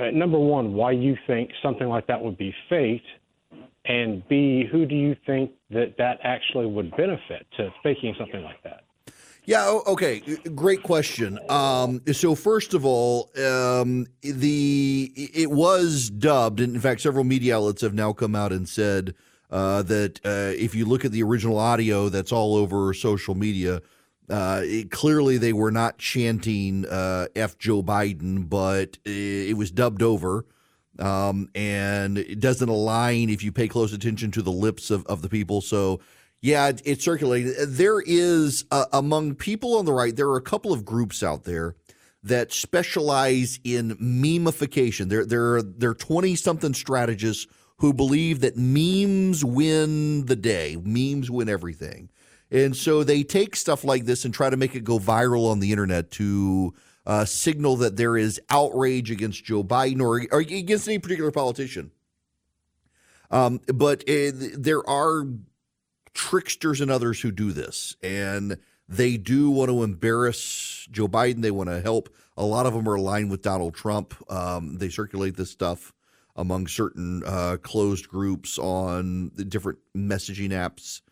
uh, 0.00 0.10
number 0.10 0.38
one, 0.38 0.72
why 0.72 0.92
you 0.92 1.16
think 1.26 1.50
something 1.62 1.88
like 1.88 2.06
that 2.06 2.20
would 2.20 2.38
be 2.38 2.54
faked, 2.68 3.06
and 3.84 4.26
B, 4.28 4.66
who 4.70 4.86
do 4.86 4.94
you 4.94 5.14
think 5.26 5.52
that 5.70 5.96
that 5.98 6.18
actually 6.22 6.66
would 6.66 6.90
benefit 6.96 7.46
to 7.56 7.70
faking 7.82 8.14
something 8.18 8.42
like 8.42 8.62
that? 8.62 8.84
Yeah. 9.44 9.80
Okay. 9.86 10.20
Great 10.54 10.82
question. 10.82 11.38
Um, 11.48 12.02
so 12.12 12.34
first 12.34 12.74
of 12.74 12.84
all, 12.84 13.30
um, 13.36 14.06
the 14.20 15.12
it 15.16 15.50
was 15.50 16.10
dubbed, 16.10 16.60
and 16.60 16.74
in 16.74 16.80
fact, 16.80 17.00
several 17.00 17.24
media 17.24 17.56
outlets 17.56 17.82
have 17.82 17.94
now 17.94 18.12
come 18.12 18.34
out 18.34 18.52
and 18.52 18.68
said 18.68 19.14
uh, 19.50 19.82
that 19.82 20.20
uh, 20.24 20.54
if 20.56 20.74
you 20.74 20.84
look 20.84 21.04
at 21.04 21.12
the 21.12 21.22
original 21.22 21.58
audio 21.58 22.08
that's 22.08 22.32
all 22.32 22.54
over 22.54 22.92
social 22.94 23.34
media, 23.34 23.80
uh, 24.30 24.62
it, 24.64 24.90
clearly 24.90 25.38
they 25.38 25.52
were 25.52 25.70
not 25.70 25.98
chanting 25.98 26.86
uh, 26.86 27.26
"F 27.34 27.58
Joe 27.58 27.82
Biden," 27.82 28.48
but 28.48 28.98
it, 29.04 29.50
it 29.50 29.56
was 29.56 29.70
dubbed 29.70 30.02
over. 30.02 30.46
Um, 30.98 31.48
and 31.54 32.18
it 32.18 32.40
doesn't 32.40 32.68
align 32.68 33.30
if 33.30 33.42
you 33.42 33.52
pay 33.52 33.68
close 33.68 33.94
attention 33.94 34.30
to 34.32 34.42
the 34.42 34.52
lips 34.52 34.90
of, 34.90 35.06
of 35.06 35.22
the 35.22 35.28
people. 35.28 35.62
So 35.62 36.00
yeah, 36.42 36.68
it, 36.68 36.82
it's 36.84 37.04
circulating. 37.04 37.54
There 37.58 38.02
is 38.04 38.64
uh, 38.70 38.86
among 38.92 39.36
people 39.36 39.78
on 39.78 39.84
the 39.84 39.92
right, 39.92 40.14
there 40.14 40.28
are 40.28 40.36
a 40.36 40.42
couple 40.42 40.72
of 40.72 40.84
groups 40.84 41.22
out 41.22 41.44
there 41.44 41.74
that 42.22 42.52
specialize 42.52 43.60
in 43.64 43.96
memification. 43.96 45.08
There, 45.08 45.24
there 45.24 45.54
are 45.54 45.62
there 45.62 45.90
are 45.90 45.94
twenty 45.94 46.34
something 46.36 46.74
strategists 46.74 47.46
who 47.78 47.94
believe 47.94 48.40
that 48.40 48.58
memes 48.58 49.42
win 49.42 50.26
the 50.26 50.36
day. 50.36 50.76
Memes 50.82 51.30
win 51.30 51.48
everything, 51.48 52.10
and 52.50 52.76
so 52.76 53.04
they 53.04 53.22
take 53.22 53.56
stuff 53.56 53.84
like 53.84 54.04
this 54.04 54.24
and 54.24 54.34
try 54.34 54.50
to 54.50 54.56
make 54.56 54.74
it 54.74 54.84
go 54.84 54.98
viral 54.98 55.50
on 55.50 55.60
the 55.60 55.70
internet 55.70 56.10
to 56.12 56.74
uh, 57.06 57.24
signal 57.24 57.76
that 57.76 57.96
there 57.96 58.16
is 58.16 58.40
outrage 58.50 59.10
against 59.10 59.44
Joe 59.44 59.64
Biden 59.64 60.00
or, 60.00 60.22
or 60.32 60.40
against 60.40 60.88
any 60.88 60.98
particular 60.98 61.30
politician. 61.30 61.90
Um, 63.30 63.60
but 63.72 64.02
uh, 64.08 64.32
there 64.56 64.88
are 64.88 65.24
tricksters 66.14 66.80
and 66.80 66.90
others 66.90 67.20
who 67.20 67.30
do 67.30 67.52
this, 67.52 67.96
and 68.02 68.58
they 68.88 69.16
do 69.16 69.50
want 69.50 69.70
to 69.70 69.82
embarrass 69.84 70.88
Joe 70.90 71.06
Biden. 71.08 71.42
They 71.42 71.52
want 71.52 71.70
to 71.70 71.80
help. 71.80 72.12
A 72.36 72.44
lot 72.44 72.66
of 72.66 72.74
them 72.74 72.88
are 72.88 72.96
aligned 72.96 73.30
with 73.30 73.42
Donald 73.42 73.74
Trump. 73.74 74.14
Um, 74.30 74.78
they 74.78 74.88
circulate 74.88 75.36
this 75.36 75.50
stuff 75.50 75.92
among 76.36 76.66
certain 76.66 77.22
uh, 77.24 77.58
closed 77.62 78.08
groups 78.08 78.58
on 78.58 79.30
the 79.34 79.44
different 79.44 79.78
messaging 79.96 80.50
apps. 80.50 81.02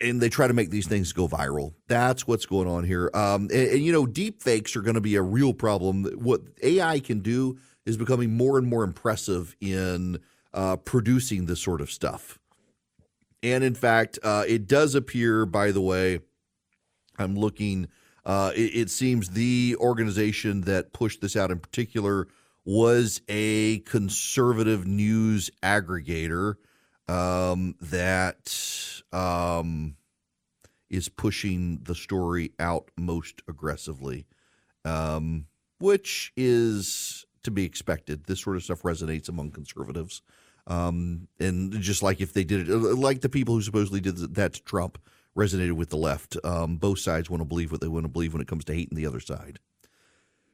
And 0.00 0.20
they 0.20 0.30
try 0.30 0.46
to 0.46 0.54
make 0.54 0.70
these 0.70 0.86
things 0.86 1.12
go 1.12 1.28
viral. 1.28 1.74
That's 1.86 2.26
what's 2.26 2.46
going 2.46 2.68
on 2.68 2.84
here. 2.84 3.10
Um, 3.12 3.42
and, 3.52 3.68
and, 3.68 3.82
you 3.84 3.92
know, 3.92 4.06
deep 4.06 4.42
fakes 4.42 4.74
are 4.74 4.80
going 4.80 4.94
to 4.94 5.00
be 5.00 5.16
a 5.16 5.22
real 5.22 5.52
problem. 5.52 6.04
What 6.04 6.40
AI 6.62 7.00
can 7.00 7.20
do 7.20 7.58
is 7.84 7.96
becoming 7.96 8.34
more 8.34 8.56
and 8.56 8.66
more 8.66 8.82
impressive 8.82 9.54
in 9.60 10.18
uh, 10.54 10.76
producing 10.76 11.46
this 11.46 11.60
sort 11.60 11.80
of 11.80 11.90
stuff. 11.90 12.38
And 13.42 13.64
in 13.64 13.74
fact, 13.74 14.18
uh, 14.22 14.44
it 14.46 14.66
does 14.66 14.94
appear, 14.94 15.46
by 15.46 15.72
the 15.72 15.80
way, 15.80 16.20
I'm 17.18 17.36
looking, 17.36 17.88
uh, 18.24 18.52
it, 18.54 18.74
it, 18.74 18.90
seems 18.90 19.30
the 19.30 19.76
organization 19.78 20.62
that 20.62 20.92
pushed 20.92 21.20
this 21.20 21.36
out 21.36 21.50
in 21.50 21.58
particular 21.58 22.28
was 22.64 23.20
a 23.28 23.80
conservative 23.80 24.86
news 24.86 25.50
aggregator 25.62 26.54
um, 27.10 27.74
that 27.80 29.02
um, 29.12 29.96
is 30.88 31.08
pushing 31.08 31.80
the 31.82 31.94
story 31.94 32.52
out 32.60 32.90
most 32.96 33.42
aggressively, 33.48 34.26
um, 34.84 35.46
which 35.78 36.32
is 36.36 37.26
to 37.42 37.50
be 37.50 37.64
expected. 37.64 38.24
This 38.24 38.40
sort 38.40 38.56
of 38.56 38.62
stuff 38.62 38.82
resonates 38.82 39.28
among 39.28 39.50
conservatives. 39.50 40.22
Um, 40.66 41.26
and 41.40 41.80
just 41.80 42.02
like 42.02 42.20
if 42.20 42.32
they 42.32 42.44
did 42.44 42.68
it, 42.68 42.74
like 42.76 43.22
the 43.22 43.28
people 43.28 43.54
who 43.54 43.62
supposedly 43.62 44.00
did 44.00 44.34
that 44.34 44.52
to 44.54 44.62
Trump 44.62 44.98
resonated 45.36 45.72
with 45.72 45.88
the 45.90 45.96
left. 45.96 46.36
Um, 46.44 46.76
both 46.76 47.00
sides 47.00 47.28
want 47.28 47.40
to 47.40 47.46
believe 47.46 47.72
what 47.72 47.80
they 47.80 47.88
want 47.88 48.04
to 48.04 48.08
believe 48.08 48.32
when 48.32 48.42
it 48.42 48.48
comes 48.48 48.64
to 48.66 48.74
hating 48.74 48.96
the 48.96 49.06
other 49.06 49.20
side. 49.20 49.58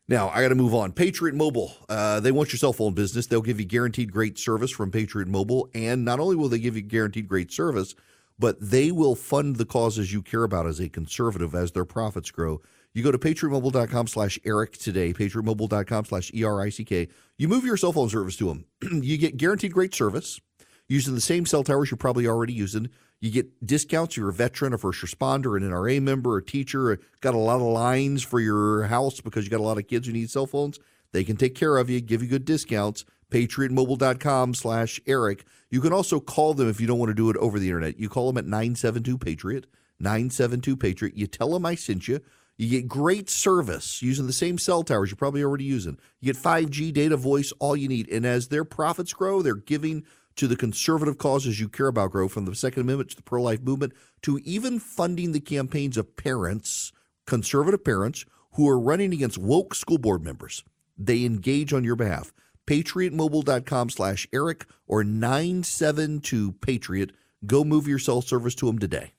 Now, 0.09 0.29
I 0.29 0.41
got 0.41 0.51
to 0.51 0.55
move 0.55 0.75
on. 0.75 0.93
Patriot 0.93 1.35
Mobile, 1.35 1.75
uh, 1.89 2.21
they 2.21 2.31
want 2.31 2.53
your 2.53 2.59
cell 2.59 2.73
phone 2.73 2.95
business. 2.95 3.27
They'll 3.27 3.43
give 3.43 3.59
you 3.59 3.67
guaranteed 3.67 4.13
great 4.13 4.39
service 4.39 4.71
from 4.71 4.93
Patriot 4.93 5.27
Mobile. 5.27 5.69
And 5.75 6.05
not 6.05 6.21
only 6.21 6.37
will 6.37 6.49
they 6.49 6.61
give 6.61 6.77
you 6.77 6.83
guaranteed 6.83 7.27
great 7.29 7.51
service, 7.51 7.97
but 8.39 8.57
they 8.61 8.93
will 8.93 9.17
fund 9.17 9.57
the 9.57 9.65
causes 9.65 10.13
you 10.13 10.23
care 10.23 10.45
about 10.45 10.67
as 10.67 10.79
a 10.79 10.89
conservative 10.89 11.55
as 11.55 11.73
their 11.73 11.85
profits 11.85 12.31
grow. 12.31 12.61
You 12.95 13.03
go 13.03 13.11
to 13.11 13.19
patriotmobile.com 13.19 14.07
slash 14.07 14.39
Erick 14.45 14.79
today, 14.79 15.13
patriotmobile.com 15.13 16.05
slash 16.05 16.31
E-R-I-C-K. 16.33 17.09
You 17.37 17.49
move 17.49 17.65
your 17.65 17.77
cell 17.77 17.93
phone 17.93 18.09
service 18.09 18.37
to 18.37 18.47
them. 18.47 18.65
you 19.03 19.19
get 19.19 19.37
guaranteed 19.37 19.73
great 19.73 19.95
service 19.95 20.41
using 20.89 21.15
the 21.15 21.21
same 21.21 21.47
cell 21.47 21.65
towers 21.65 21.91
you're 21.91 21.99
probably 21.99 22.27
already 22.27 22.53
using. 22.53 22.91
You 23.21 23.31
get 23.31 23.67
discounts 23.67 24.17
you're 24.17 24.29
a 24.29 24.33
veteran, 24.33 24.75
a 24.75 24.79
first 24.79 25.03
responder, 25.03 25.57
an 25.57 25.69
NRA 25.69 26.01
member, 26.03 26.37
a 26.37 26.45
teacher, 26.45 26.93
uh, 26.93 26.97
got 27.21 27.35
a 27.35 27.39
lot 27.39 27.57
of 27.57 27.63
lines 27.63 28.23
for 28.23 28.41
your 28.41 28.85
house 28.85 29.21
because 29.21 29.45
you 29.45 29.51
got 29.51 29.61
a 29.61 29.63
lot 29.63 29.79
of 29.79 29.89
kids 29.89 30.07
who 30.07 30.13
need 30.13 30.31
cell 30.31 30.47
phones. 30.47 30.79
They 31.13 31.25
can 31.25 31.37
take 31.37 31.55
care 31.55 31.79
of 31.79 31.89
you, 31.89 32.01
give 32.01 32.23
you 32.23 32.29
good 32.29 32.45
discounts. 32.45 33.05
PatriotMobile.com 33.31 34.55
slash 34.55 35.01
Erick. 35.07 35.45
You 35.71 35.81
can 35.81 35.93
also 35.93 36.21
call 36.21 36.55
them 36.55 36.69
if 36.69 36.81
you 36.81 36.87
don't 36.87 36.99
want 36.99 37.11
to 37.11 37.15
do 37.15 37.31
it 37.31 37.37
over 37.39 37.59
the 37.59 37.67
internet. 37.67 37.99
You 37.99 38.09
call 38.09 38.29
them 38.29 38.39
at 38.39 38.45
972 38.45 39.19
Patriot, 39.19 39.67
972 39.99 40.77
Patriot. 40.77 41.17
You 41.17 41.27
tell 41.27 41.51
them 41.51 41.67
I 41.67 41.75
sent 41.75 42.07
you. 42.07 42.21
You 42.57 42.71
get 42.71 42.89
great 42.89 43.29
service 43.29 44.01
using 44.01 44.27
the 44.27 44.33
same 44.33 44.57
cell 44.57 44.83
towers 44.83 45.11
you're 45.11 45.17
probably 45.17 45.43
already 45.43 45.65
using. 45.65 45.99
You 46.21 46.33
get 46.33 46.43
5G 46.43 46.93
data 46.93 47.17
voice, 47.17 47.53
all 47.59 47.77
you 47.77 47.89
need. 47.89 48.09
And 48.09 48.25
as 48.25 48.49
their 48.49 48.65
profits 48.65 49.13
grow, 49.13 49.43
they're 49.43 49.55
giving 49.55 50.05
to 50.37 50.47
the 50.47 50.57
conservative 50.57 51.19
causes 51.19 51.59
you 51.59 51.69
care 51.69 51.89
about 51.89 52.13
grow, 52.13 52.29
from 52.29 52.45
the 52.45 52.55
Second 52.55 52.83
Amendment 52.83 53.11
to 53.11 53.17
the 53.17 53.23
pro 53.23 53.43
life 53.43 53.63
movement 53.63 53.93
to 54.23 54.39
even 54.45 54.79
funding 54.79 55.33
the 55.33 55.41
campaigns 55.41 55.97
of 55.97 56.17
parents, 56.17 56.93
conservative 57.27 57.85
parents, 57.85 58.25
who 58.53 58.69
are 58.69 58.79
running 58.79 59.13
against 59.13 59.39
woke 59.39 59.75
school 59.75 59.99
board 59.99 60.25
members. 60.25 60.65
They 60.97 61.25
engage 61.25 61.73
on 61.73 61.85
your 61.85 61.97
behalf. 61.97 62.33
PatriotMobile.com 62.67 63.91
slash 63.91 64.27
Erick 64.33 64.67
or 64.87 65.05
972 65.05 66.53
Patriot. 66.53 67.13
Go 67.45 67.65
move 67.65 67.87
your 67.87 67.99
cell 67.99 68.23
service 68.23 68.55
to 68.57 68.67
them 68.67 68.79
today. 68.79 69.13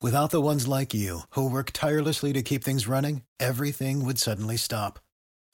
Without 0.00 0.30
the 0.30 0.40
ones 0.40 0.68
like 0.68 0.94
you, 0.94 1.22
who 1.30 1.50
work 1.50 1.72
tirelessly 1.72 2.32
to 2.32 2.42
keep 2.42 2.62
things 2.62 2.86
running, 2.86 3.22
everything 3.40 4.04
would 4.04 4.18
suddenly 4.18 4.56
stop. 4.56 5.00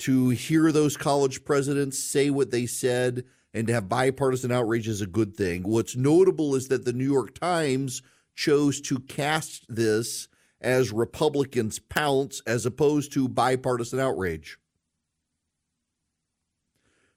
to 0.04 0.28
hear 0.28 0.70
those 0.70 0.98
college 0.98 1.46
presidents 1.46 1.98
say 1.98 2.28
what 2.28 2.50
they 2.50 2.66
said 2.66 3.24
and 3.54 3.66
to 3.66 3.72
have 3.72 3.88
bipartisan 3.88 4.52
outrage 4.52 4.86
is 4.86 5.00
a 5.00 5.06
good 5.06 5.34
thing. 5.34 5.62
What's 5.62 5.96
notable 5.96 6.54
is 6.54 6.68
that 6.68 6.84
the 6.84 6.92
New 6.92 7.10
York 7.10 7.38
Times 7.38 8.02
chose 8.34 8.82
to 8.82 8.98
cast 8.98 9.64
this 9.66 10.28
as 10.60 10.92
Republicans 10.92 11.78
pounce 11.78 12.42
as 12.46 12.66
opposed 12.66 13.14
to 13.14 13.28
bipartisan 13.30 13.98
outrage. 13.98 14.58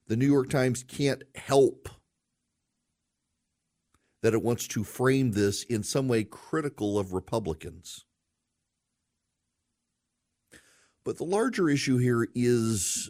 The 0.07 0.15
New 0.15 0.27
York 0.27 0.49
Times 0.49 0.81
can't 0.83 1.23
help 1.35 1.89
that 4.21 4.33
it 4.33 4.41
wants 4.41 4.65
to 4.69 4.85
frame 4.85 5.33
this 5.33 5.63
in 5.63 5.83
some 5.83 6.07
way 6.07 6.23
critical 6.23 6.97
of 6.97 7.11
Republicans. 7.11 8.05
But 11.07 11.19
the 11.19 11.23
larger 11.23 11.69
issue 11.69 11.95
here 11.95 12.27
is 12.35 13.09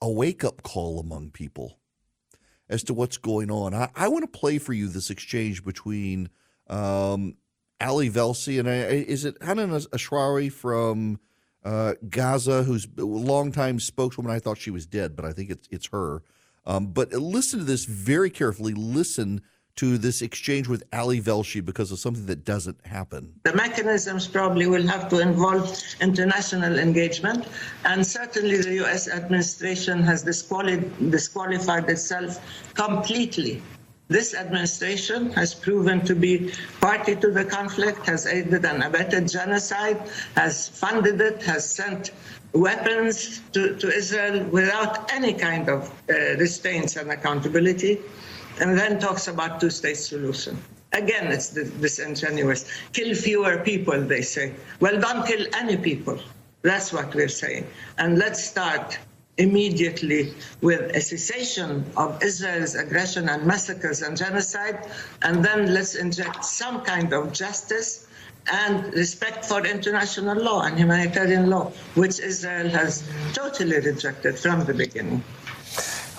a 0.00 0.08
wake 0.08 0.44
up 0.44 0.62
call 0.62 1.00
among 1.00 1.30
people 1.30 1.80
as 2.68 2.84
to 2.84 2.94
what's 2.94 3.16
going 3.16 3.50
on. 3.50 3.74
I, 3.74 3.90
I 3.96 4.06
want 4.06 4.22
to 4.22 4.38
play 4.38 4.58
for 4.58 4.72
you 4.72 4.86
this 4.86 5.10
exchange 5.10 5.64
between 5.64 6.28
um, 6.68 7.34
Ali 7.80 8.08
Velshi 8.08 8.60
and 8.60 8.70
I, 8.70 8.74
is 8.74 9.24
it 9.24 9.36
Hanan 9.42 9.70
Ashrawi 9.70 10.52
from 10.52 11.18
uh, 11.64 11.94
Gaza, 12.08 12.62
who's 12.62 12.86
a 12.96 13.02
longtime 13.02 13.80
spokeswoman. 13.80 14.30
I 14.30 14.38
thought 14.38 14.58
she 14.58 14.70
was 14.70 14.86
dead, 14.86 15.16
but 15.16 15.24
I 15.24 15.32
think 15.32 15.50
it's 15.50 15.66
it's 15.72 15.88
her. 15.88 16.22
Um, 16.64 16.92
but 16.92 17.12
listen 17.12 17.58
to 17.58 17.64
this 17.64 17.84
very 17.84 18.30
carefully. 18.30 18.74
Listen 18.74 19.42
to 19.76 19.98
this 19.98 20.22
exchange 20.22 20.68
with 20.68 20.84
Ali 20.92 21.20
Velshi 21.20 21.64
because 21.64 21.90
of 21.90 21.98
something 21.98 22.26
that 22.26 22.44
doesn't 22.44 22.78
happen. 22.86 23.34
The 23.42 23.54
mechanisms 23.54 24.28
probably 24.28 24.66
will 24.66 24.86
have 24.86 25.08
to 25.08 25.18
involve 25.18 25.76
international 26.00 26.78
engagement, 26.78 27.46
and 27.84 28.06
certainly 28.06 28.58
the 28.58 28.74
U.S. 28.74 29.08
administration 29.08 30.02
has 30.02 30.24
disquali- 30.24 31.10
disqualified 31.10 31.88
itself 31.88 32.40
completely. 32.74 33.62
This 34.08 34.34
administration 34.34 35.32
has 35.32 35.54
proven 35.54 36.04
to 36.04 36.14
be 36.14 36.52
party 36.80 37.16
to 37.16 37.30
the 37.30 37.44
conflict, 37.44 38.06
has 38.06 38.26
aided 38.26 38.64
and 38.64 38.82
abetted 38.82 39.28
genocide, 39.28 40.00
has 40.36 40.68
funded 40.68 41.20
it, 41.20 41.42
has 41.42 41.68
sent 41.68 42.10
weapons 42.52 43.40
to, 43.52 43.74
to 43.76 43.88
Israel 43.88 44.44
without 44.50 45.10
any 45.12 45.32
kind 45.32 45.68
of 45.68 45.90
uh, 46.08 46.36
restraints 46.36 46.96
and 46.96 47.10
accountability 47.10 47.98
and 48.60 48.78
then 48.78 48.98
talks 48.98 49.28
about 49.28 49.60
two-state 49.60 49.96
solution. 49.96 50.56
Again, 50.92 51.32
it's 51.32 51.50
disingenuous. 51.50 52.70
Kill 52.92 53.14
fewer 53.14 53.58
people, 53.58 54.00
they 54.00 54.22
say. 54.22 54.54
Well, 54.80 55.00
don't 55.00 55.26
kill 55.26 55.46
any 55.54 55.76
people. 55.76 56.18
That's 56.62 56.92
what 56.92 57.14
we're 57.14 57.28
saying. 57.28 57.66
And 57.98 58.18
let's 58.18 58.42
start 58.42 58.98
immediately 59.36 60.32
with 60.60 60.94
a 60.94 61.00
cessation 61.00 61.84
of 61.96 62.22
Israel's 62.22 62.76
aggression 62.76 63.28
and 63.28 63.44
massacres 63.44 64.02
and 64.02 64.16
genocide, 64.16 64.88
and 65.22 65.44
then 65.44 65.74
let's 65.74 65.96
inject 65.96 66.44
some 66.44 66.82
kind 66.82 67.12
of 67.12 67.32
justice 67.32 68.06
and 68.52 68.92
respect 68.94 69.44
for 69.44 69.66
international 69.66 70.36
law 70.36 70.62
and 70.62 70.78
humanitarian 70.78 71.50
law, 71.50 71.72
which 71.94 72.20
Israel 72.20 72.68
has 72.68 73.02
totally 73.32 73.80
rejected 73.80 74.38
from 74.38 74.64
the 74.64 74.74
beginning. 74.74 75.24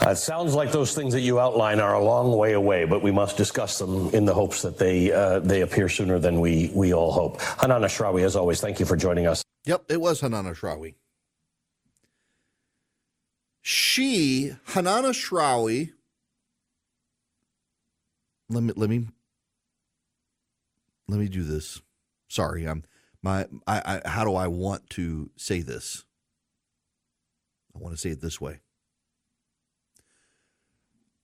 It 0.08 0.18
sounds 0.18 0.54
like 0.54 0.72
those 0.72 0.94
things 0.94 1.14
that 1.14 1.22
you 1.22 1.40
outline 1.40 1.80
are 1.80 1.96
a 1.96 2.04
long 2.04 2.38
way 2.38 2.54
away, 2.54 2.86
but 2.86 3.02
we 3.02 3.10
must 3.12 3.38
discuss 3.38 3.80
them 3.80 4.10
in 4.14 4.26
the 4.26 4.36
hopes 4.36 4.62
that 4.62 4.78
they 4.78 5.12
uh, 5.12 5.40
they 5.40 5.62
appear 5.62 5.90
sooner 5.90 6.20
than 6.20 6.40
we 6.40 6.70
we 6.76 6.94
all 6.94 7.12
hope. 7.12 7.42
Hanan 7.60 7.82
Ashrawi, 7.82 8.24
as 8.24 8.36
always, 8.36 8.62
thank 8.62 8.80
you 8.80 8.86
for 8.86 8.96
joining 8.96 9.26
us. 9.26 9.44
Yep, 9.66 9.86
it 9.90 10.00
was 10.00 10.22
Hanan 10.22 10.46
Ashrawi. 10.46 10.94
She, 13.64 14.56
Hanan 14.68 15.06
Ashrawi, 15.06 15.94
let 18.48 18.62
me 18.62 18.74
let 18.76 18.92
me 18.92 19.08
let 21.08 21.20
me 21.20 21.28
do 21.28 21.44
this. 21.44 21.82
Sorry, 22.28 22.68
I'm 22.68 22.84
my 23.24 23.48
I, 23.66 24.02
I 24.06 24.08
how 24.08 24.24
do 24.24 24.36
I 24.36 24.46
want 24.46 24.88
to 24.92 25.32
say 25.36 25.62
this? 25.62 26.06
I 27.76 27.80
want 27.80 27.96
to 27.96 28.00
say 28.00 28.12
it 28.12 28.22
this 28.22 28.40
way 28.40 28.60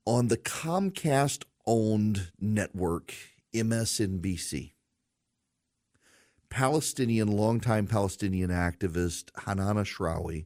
on 0.06 0.28
the 0.28 0.38
Comcast 0.38 1.44
owned 1.66 2.32
network, 2.40 3.14
MSNBC. 3.54 4.74
Palestinian, 6.50 7.30
longtime 7.30 7.88
Palestinian 7.88 8.50
activist 8.50 9.30
Hanan 9.46 9.78
Ashrawi 9.78 10.46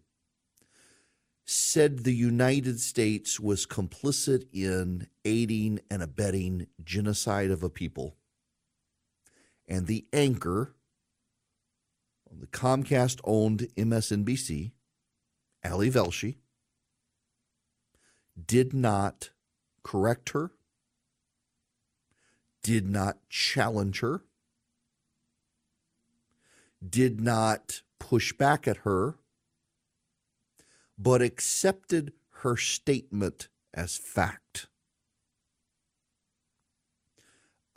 said 1.46 2.00
the 2.00 2.14
United 2.14 2.80
States 2.80 3.40
was 3.40 3.66
complicit 3.66 4.46
in 4.52 5.08
aiding 5.24 5.80
and 5.90 6.02
abetting 6.02 6.68
genocide 6.84 7.52
of 7.52 7.64
a 7.64 7.70
people. 7.70 8.16
And 9.68 9.88
the 9.88 10.06
anchor 10.12 10.76
on 12.32 12.40
the 12.40 12.48
Comcast 12.48 13.20
owned 13.24 13.68
MSNBC, 13.78 14.72
Ali 15.64 15.92
Velshi, 15.92 16.38
did 18.46 18.74
not 18.74 19.30
correct 19.86 20.32
her, 20.32 20.50
did 22.64 22.90
not 22.90 23.20
challenge 23.30 24.00
her, 24.00 24.22
did 26.88 27.22
not 27.22 27.84
push 28.00 28.34
back 28.34 28.68
at 28.68 28.78
her, 28.78 29.16
but 30.98 31.22
accepted 31.22 32.14
her 32.42 32.58
statement 32.58 33.48
as 33.76 33.96
fact. 33.96 34.68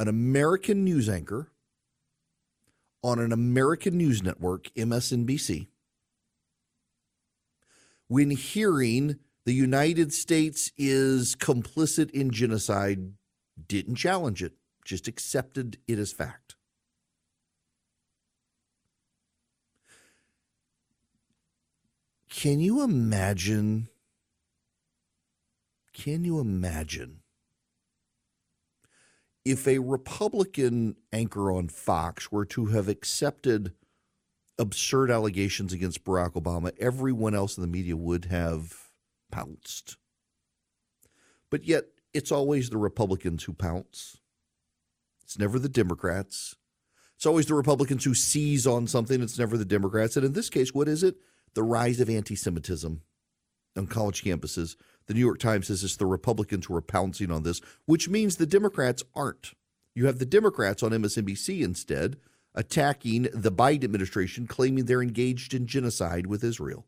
An 0.00 0.08
American 0.08 0.84
news 0.84 1.10
anchor 1.10 1.50
on 3.02 3.18
an 3.18 3.32
American 3.32 3.98
news 3.98 4.22
network, 4.22 4.70
MSNBC, 4.74 5.66
when 8.06 8.30
hearing 8.30 9.18
the 9.48 9.54
United 9.54 10.12
States 10.12 10.70
is 10.76 11.34
complicit 11.34 12.10
in 12.10 12.30
genocide, 12.30 13.14
didn't 13.66 13.94
challenge 13.94 14.42
it, 14.42 14.52
just 14.84 15.08
accepted 15.08 15.78
it 15.88 15.98
as 15.98 16.12
fact. 16.12 16.56
Can 22.28 22.60
you 22.60 22.82
imagine? 22.82 23.88
Can 25.94 26.24
you 26.24 26.40
imagine 26.40 27.20
if 29.46 29.66
a 29.66 29.78
Republican 29.78 30.96
anchor 31.10 31.50
on 31.50 31.68
Fox 31.68 32.30
were 32.30 32.44
to 32.44 32.66
have 32.66 32.86
accepted 32.86 33.72
absurd 34.58 35.10
allegations 35.10 35.72
against 35.72 36.04
Barack 36.04 36.34
Obama, 36.34 36.70
everyone 36.78 37.34
else 37.34 37.56
in 37.56 37.62
the 37.62 37.66
media 37.66 37.96
would 37.96 38.26
have 38.26 38.87
pounced. 39.30 39.96
But 41.50 41.64
yet, 41.64 41.84
it's 42.12 42.32
always 42.32 42.70
the 42.70 42.78
Republicans 42.78 43.44
who 43.44 43.52
pounce. 43.52 44.18
It's 45.22 45.38
never 45.38 45.58
the 45.58 45.68
Democrats. 45.68 46.56
It's 47.16 47.26
always 47.26 47.46
the 47.46 47.54
Republicans 47.54 48.04
who 48.04 48.14
seize 48.14 48.66
on 48.66 48.86
something. 48.86 49.22
It's 49.22 49.38
never 49.38 49.56
the 49.56 49.64
Democrats. 49.64 50.16
And 50.16 50.24
in 50.24 50.32
this 50.32 50.48
case, 50.48 50.72
what 50.72 50.88
is 50.88 51.02
it? 51.02 51.16
The 51.54 51.62
rise 51.62 52.00
of 52.00 52.08
anti 52.08 52.36
Semitism 52.36 53.02
on 53.76 53.86
college 53.86 54.22
campuses. 54.22 54.76
The 55.06 55.14
New 55.14 55.20
York 55.20 55.38
Times 55.38 55.66
says 55.66 55.82
it's 55.82 55.96
the 55.96 56.06
Republicans 56.06 56.66
who 56.66 56.76
are 56.76 56.82
pouncing 56.82 57.30
on 57.30 57.42
this, 57.42 57.60
which 57.86 58.08
means 58.08 58.36
the 58.36 58.46
Democrats 58.46 59.02
aren't. 59.14 59.54
You 59.94 60.06
have 60.06 60.18
the 60.18 60.26
Democrats 60.26 60.82
on 60.82 60.92
MSNBC 60.92 61.62
instead 61.62 62.18
attacking 62.54 63.28
the 63.32 63.52
Biden 63.52 63.84
administration, 63.84 64.46
claiming 64.46 64.84
they're 64.84 65.02
engaged 65.02 65.54
in 65.54 65.66
genocide 65.66 66.26
with 66.26 66.44
Israel. 66.44 66.86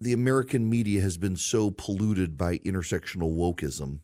The 0.00 0.12
American 0.12 0.68
media 0.70 1.00
has 1.00 1.16
been 1.16 1.36
so 1.36 1.70
polluted 1.70 2.36
by 2.36 2.58
intersectional 2.58 3.36
wokeism 3.36 4.00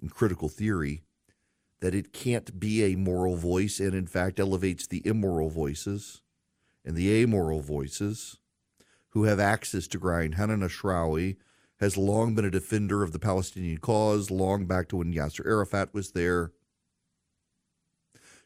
and 0.00 0.10
critical 0.10 0.48
theory 0.48 1.02
that 1.80 1.94
it 1.94 2.12
can't 2.12 2.58
be 2.58 2.84
a 2.84 2.96
moral 2.96 3.36
voice 3.36 3.80
and, 3.80 3.94
in 3.94 4.06
fact, 4.06 4.40
elevates 4.40 4.86
the 4.86 5.06
immoral 5.06 5.50
voices 5.50 6.22
and 6.84 6.96
the 6.96 7.22
amoral 7.22 7.60
voices 7.60 8.38
who 9.10 9.24
have 9.24 9.40
access 9.40 9.86
to 9.88 9.98
grind. 9.98 10.36
Hanan 10.36 10.60
Ashrawi 10.60 11.36
has 11.80 11.96
long 11.96 12.34
been 12.34 12.44
a 12.44 12.50
defender 12.50 13.02
of 13.02 13.12
the 13.12 13.18
Palestinian 13.18 13.78
cause, 13.78 14.30
long 14.30 14.66
back 14.66 14.88
to 14.88 14.96
when 14.96 15.12
Yasser 15.12 15.44
Arafat 15.46 15.92
was 15.92 16.12
there. 16.12 16.52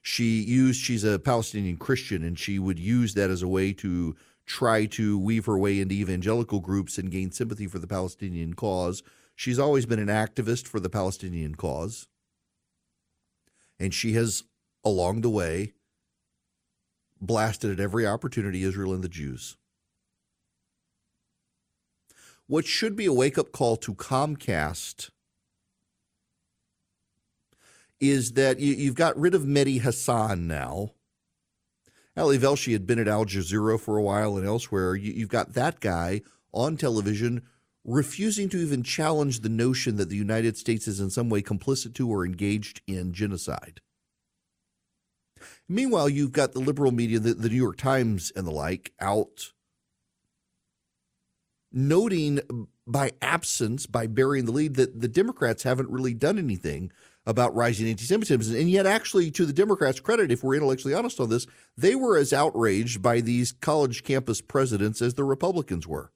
She 0.00 0.40
used, 0.42 0.80
she's 0.80 1.02
a 1.04 1.18
Palestinian 1.18 1.76
Christian, 1.76 2.22
and 2.22 2.38
she 2.38 2.58
would 2.58 2.78
use 2.78 3.14
that 3.14 3.30
as 3.30 3.42
a 3.42 3.48
way 3.48 3.72
to 3.74 4.14
try 4.46 4.86
to 4.86 5.18
weave 5.18 5.46
her 5.46 5.58
way 5.58 5.80
into 5.80 5.94
evangelical 5.94 6.60
groups 6.60 6.98
and 6.98 7.10
gain 7.10 7.30
sympathy 7.30 7.66
for 7.66 7.78
the 7.78 7.86
Palestinian 7.86 8.54
cause. 8.54 9.02
She's 9.34 9.58
always 9.58 9.86
been 9.86 9.98
an 9.98 10.08
activist 10.08 10.66
for 10.66 10.80
the 10.80 10.90
Palestinian 10.90 11.54
cause. 11.54 12.06
And 13.78 13.92
she 13.92 14.12
has, 14.12 14.44
along 14.84 15.22
the 15.22 15.30
way, 15.30 15.72
blasted 17.20 17.70
at 17.70 17.80
every 17.80 18.06
opportunity 18.06 18.62
Israel 18.62 18.92
and 18.92 19.02
the 19.02 19.08
Jews. 19.08 19.56
What 22.46 22.66
should 22.66 22.94
be 22.94 23.06
a 23.06 23.12
wake 23.12 23.38
up 23.38 23.52
call 23.52 23.76
to 23.78 23.94
Comcast 23.94 25.10
is 28.00 28.32
that 28.32 28.60
you, 28.60 28.86
have 28.86 28.94
got 28.94 29.18
rid 29.18 29.34
of 29.34 29.42
Mehdi 29.42 29.80
Hasan 29.80 30.46
now. 30.46 30.92
Ali 32.16 32.38
Velshi 32.38 32.72
had 32.72 32.86
been 32.86 32.98
at 32.98 33.08
Al 33.08 33.24
Jazeera 33.24 33.78
for 33.80 33.96
a 33.96 34.02
while 34.02 34.36
and 34.36 34.46
elsewhere. 34.46 34.94
You, 34.94 35.12
you've 35.12 35.28
got 35.28 35.54
that 35.54 35.80
guy 35.80 36.22
on 36.52 36.76
television 36.76 37.42
refusing 37.84 38.48
to 38.48 38.58
even 38.58 38.82
challenge 38.82 39.40
the 39.40 39.48
notion 39.48 39.96
that 39.96 40.08
the 40.08 40.16
United 40.16 40.56
States 40.56 40.88
is 40.88 41.00
in 41.00 41.10
some 41.10 41.28
way 41.28 41.42
complicit 41.42 41.94
to 41.94 42.08
or 42.08 42.24
engaged 42.24 42.80
in 42.86 43.12
genocide. 43.12 43.80
Meanwhile, 45.68 46.08
you've 46.08 46.32
got 46.32 46.52
the 46.52 46.60
liberal 46.60 46.92
media, 46.92 47.18
the, 47.18 47.34
the 47.34 47.48
New 47.48 47.56
York 47.56 47.76
Times 47.76 48.32
and 48.34 48.46
the 48.46 48.52
like, 48.52 48.92
out 49.00 49.52
noting 51.72 52.68
by 52.86 53.12
absence, 53.20 53.86
by 53.86 54.06
burying 54.06 54.44
the 54.44 54.52
lead, 54.52 54.76
that 54.76 55.00
the 55.00 55.08
Democrats 55.08 55.64
haven't 55.64 55.90
really 55.90 56.14
done 56.14 56.38
anything 56.38 56.92
about 57.26 57.54
rising 57.54 57.88
anti 57.88 58.04
Semitism. 58.04 58.54
And 58.54 58.70
yet, 58.70 58.86
actually, 58.86 59.30
to 59.32 59.46
the 59.46 59.52
Democrats' 59.52 60.00
credit, 60.00 60.30
if 60.30 60.42
we're 60.42 60.56
intellectually 60.56 60.94
honest 60.94 61.20
on 61.20 61.30
this, 61.30 61.46
they 61.76 61.94
were 61.94 62.16
as 62.16 62.32
outraged 62.32 63.02
by 63.02 63.20
these 63.20 63.52
college 63.52 64.02
campus 64.02 64.40
presidents 64.40 65.00
as 65.00 65.14
the 65.14 65.24
Republicans 65.24 65.86
were. 65.86 66.12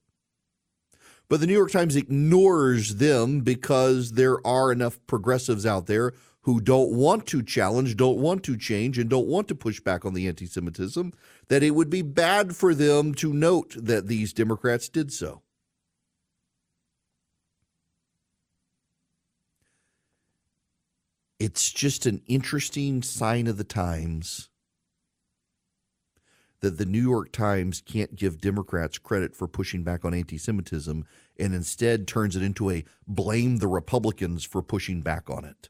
But 1.28 1.40
the 1.40 1.46
New 1.46 1.54
York 1.54 1.70
Times 1.70 1.96
ignores 1.96 2.96
them 2.96 3.40
because 3.40 4.12
there 4.12 4.44
are 4.46 4.72
enough 4.72 4.98
progressives 5.06 5.66
out 5.66 5.86
there 5.86 6.14
who 6.42 6.60
don't 6.60 6.92
want 6.92 7.26
to 7.26 7.42
challenge, 7.42 7.96
don't 7.96 8.18
want 8.18 8.42
to 8.44 8.56
change, 8.56 8.98
and 8.98 9.10
don't 9.10 9.26
want 9.26 9.48
to 9.48 9.54
push 9.54 9.80
back 9.80 10.06
on 10.06 10.14
the 10.14 10.26
anti 10.26 10.46
Semitism 10.46 11.12
that 11.48 11.62
it 11.62 11.72
would 11.72 11.90
be 11.90 12.02
bad 12.02 12.56
for 12.56 12.74
them 12.74 13.12
to 13.14 13.32
note 13.32 13.74
that 13.76 14.06
these 14.06 14.32
Democrats 14.32 14.88
did 14.88 15.12
so. 15.12 15.42
It's 21.38 21.70
just 21.70 22.06
an 22.06 22.20
interesting 22.26 23.02
sign 23.02 23.46
of 23.46 23.56
the 23.56 23.64
times 23.64 24.48
that 26.60 26.78
the 26.78 26.86
New 26.86 27.00
York 27.00 27.30
Times 27.30 27.80
can't 27.80 28.16
give 28.16 28.40
Democrats 28.40 28.98
credit 28.98 29.34
for 29.34 29.46
pushing 29.46 29.84
back 29.84 30.04
on 30.04 30.12
anti 30.12 30.38
Semitism 30.38 31.04
and 31.38 31.54
instead 31.54 32.08
turns 32.08 32.34
it 32.34 32.42
into 32.42 32.70
a 32.70 32.84
blame 33.06 33.58
the 33.58 33.68
Republicans 33.68 34.44
for 34.44 34.62
pushing 34.62 35.00
back 35.00 35.30
on 35.30 35.44
it. 35.44 35.68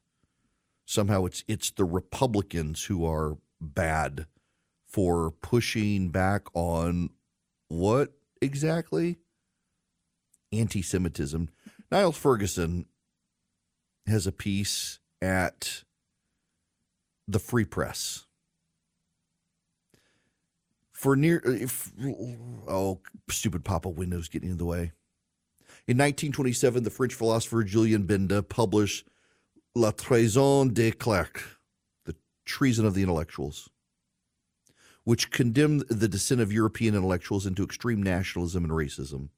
Somehow 0.86 1.26
it's 1.26 1.44
it's 1.46 1.70
the 1.70 1.84
Republicans 1.84 2.84
who 2.84 3.04
are 3.04 3.36
bad 3.60 4.26
for 4.86 5.30
pushing 5.30 6.08
back 6.08 6.46
on 6.54 7.10
what 7.68 8.12
exactly? 8.40 9.18
Anti 10.50 10.80
Semitism. 10.80 11.50
Niall 11.92 12.12
Ferguson 12.12 12.86
has 14.06 14.26
a 14.26 14.32
piece 14.32 14.98
at 15.20 15.84
the 17.26 17.38
Free 17.38 17.64
Press. 17.64 18.24
For 20.92 21.14
near, 21.14 21.42
uh, 21.46 21.50
if, 21.50 21.92
oh, 22.66 23.00
stupid 23.30 23.64
Papa 23.64 23.88
Windows 23.88 24.28
getting 24.28 24.50
in 24.50 24.56
the 24.56 24.64
way. 24.64 24.92
In 25.86 25.96
1927, 25.96 26.82
the 26.82 26.90
French 26.90 27.14
philosopher 27.14 27.62
Julien 27.62 28.02
Benda 28.02 28.42
published 28.42 29.06
La 29.74 29.92
Trahison 29.92 30.74
des 30.74 30.90
Clercs, 30.90 31.56
The 32.04 32.16
Treason 32.44 32.84
of 32.84 32.94
the 32.94 33.02
Intellectuals, 33.02 33.70
which 35.04 35.30
condemned 35.30 35.84
the 35.88 36.08
descent 36.08 36.40
of 36.40 36.52
European 36.52 36.94
intellectuals 36.94 37.46
into 37.46 37.62
extreme 37.62 38.02
nationalism 38.02 38.64
and 38.64 38.72
racism. 38.72 39.28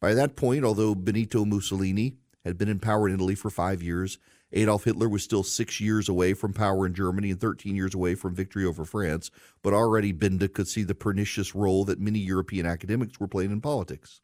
By 0.00 0.14
that 0.14 0.36
point, 0.36 0.64
although 0.64 0.94
Benito 0.94 1.44
Mussolini 1.44 2.16
had 2.44 2.56
been 2.56 2.68
in 2.68 2.78
power 2.78 3.08
in 3.08 3.14
Italy 3.14 3.34
for 3.34 3.50
five 3.50 3.82
years 3.82 4.18
Adolf 4.52 4.84
Hitler 4.84 5.08
was 5.08 5.22
still 5.22 5.42
six 5.42 5.80
years 5.80 6.08
away 6.08 6.34
from 6.34 6.52
power 6.52 6.84
in 6.84 6.94
Germany 6.94 7.30
and 7.30 7.40
13 7.40 7.74
years 7.74 7.94
away 7.94 8.14
from 8.14 8.34
victory 8.34 8.64
over 8.64 8.84
France, 8.84 9.30
but 9.62 9.72
already 9.72 10.12
Benda 10.12 10.48
could 10.48 10.68
see 10.68 10.82
the 10.82 10.94
pernicious 10.94 11.54
role 11.54 11.84
that 11.86 12.00
many 12.00 12.18
European 12.18 12.66
academics 12.66 13.18
were 13.18 13.28
playing 13.28 13.50
in 13.50 13.60
politics. 13.60 14.20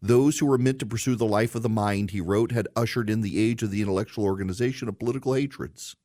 Those 0.00 0.38
who 0.38 0.46
were 0.46 0.58
meant 0.58 0.78
to 0.78 0.86
pursue 0.86 1.16
the 1.16 1.26
life 1.26 1.54
of 1.54 1.62
the 1.62 1.68
mind, 1.68 2.10
he 2.10 2.20
wrote, 2.20 2.52
had 2.52 2.68
ushered 2.76 3.10
in 3.10 3.20
the 3.20 3.40
age 3.40 3.62
of 3.62 3.70
the 3.70 3.82
intellectual 3.82 4.24
organization 4.24 4.88
of 4.88 4.98
political 4.98 5.34
hatreds. 5.34 5.96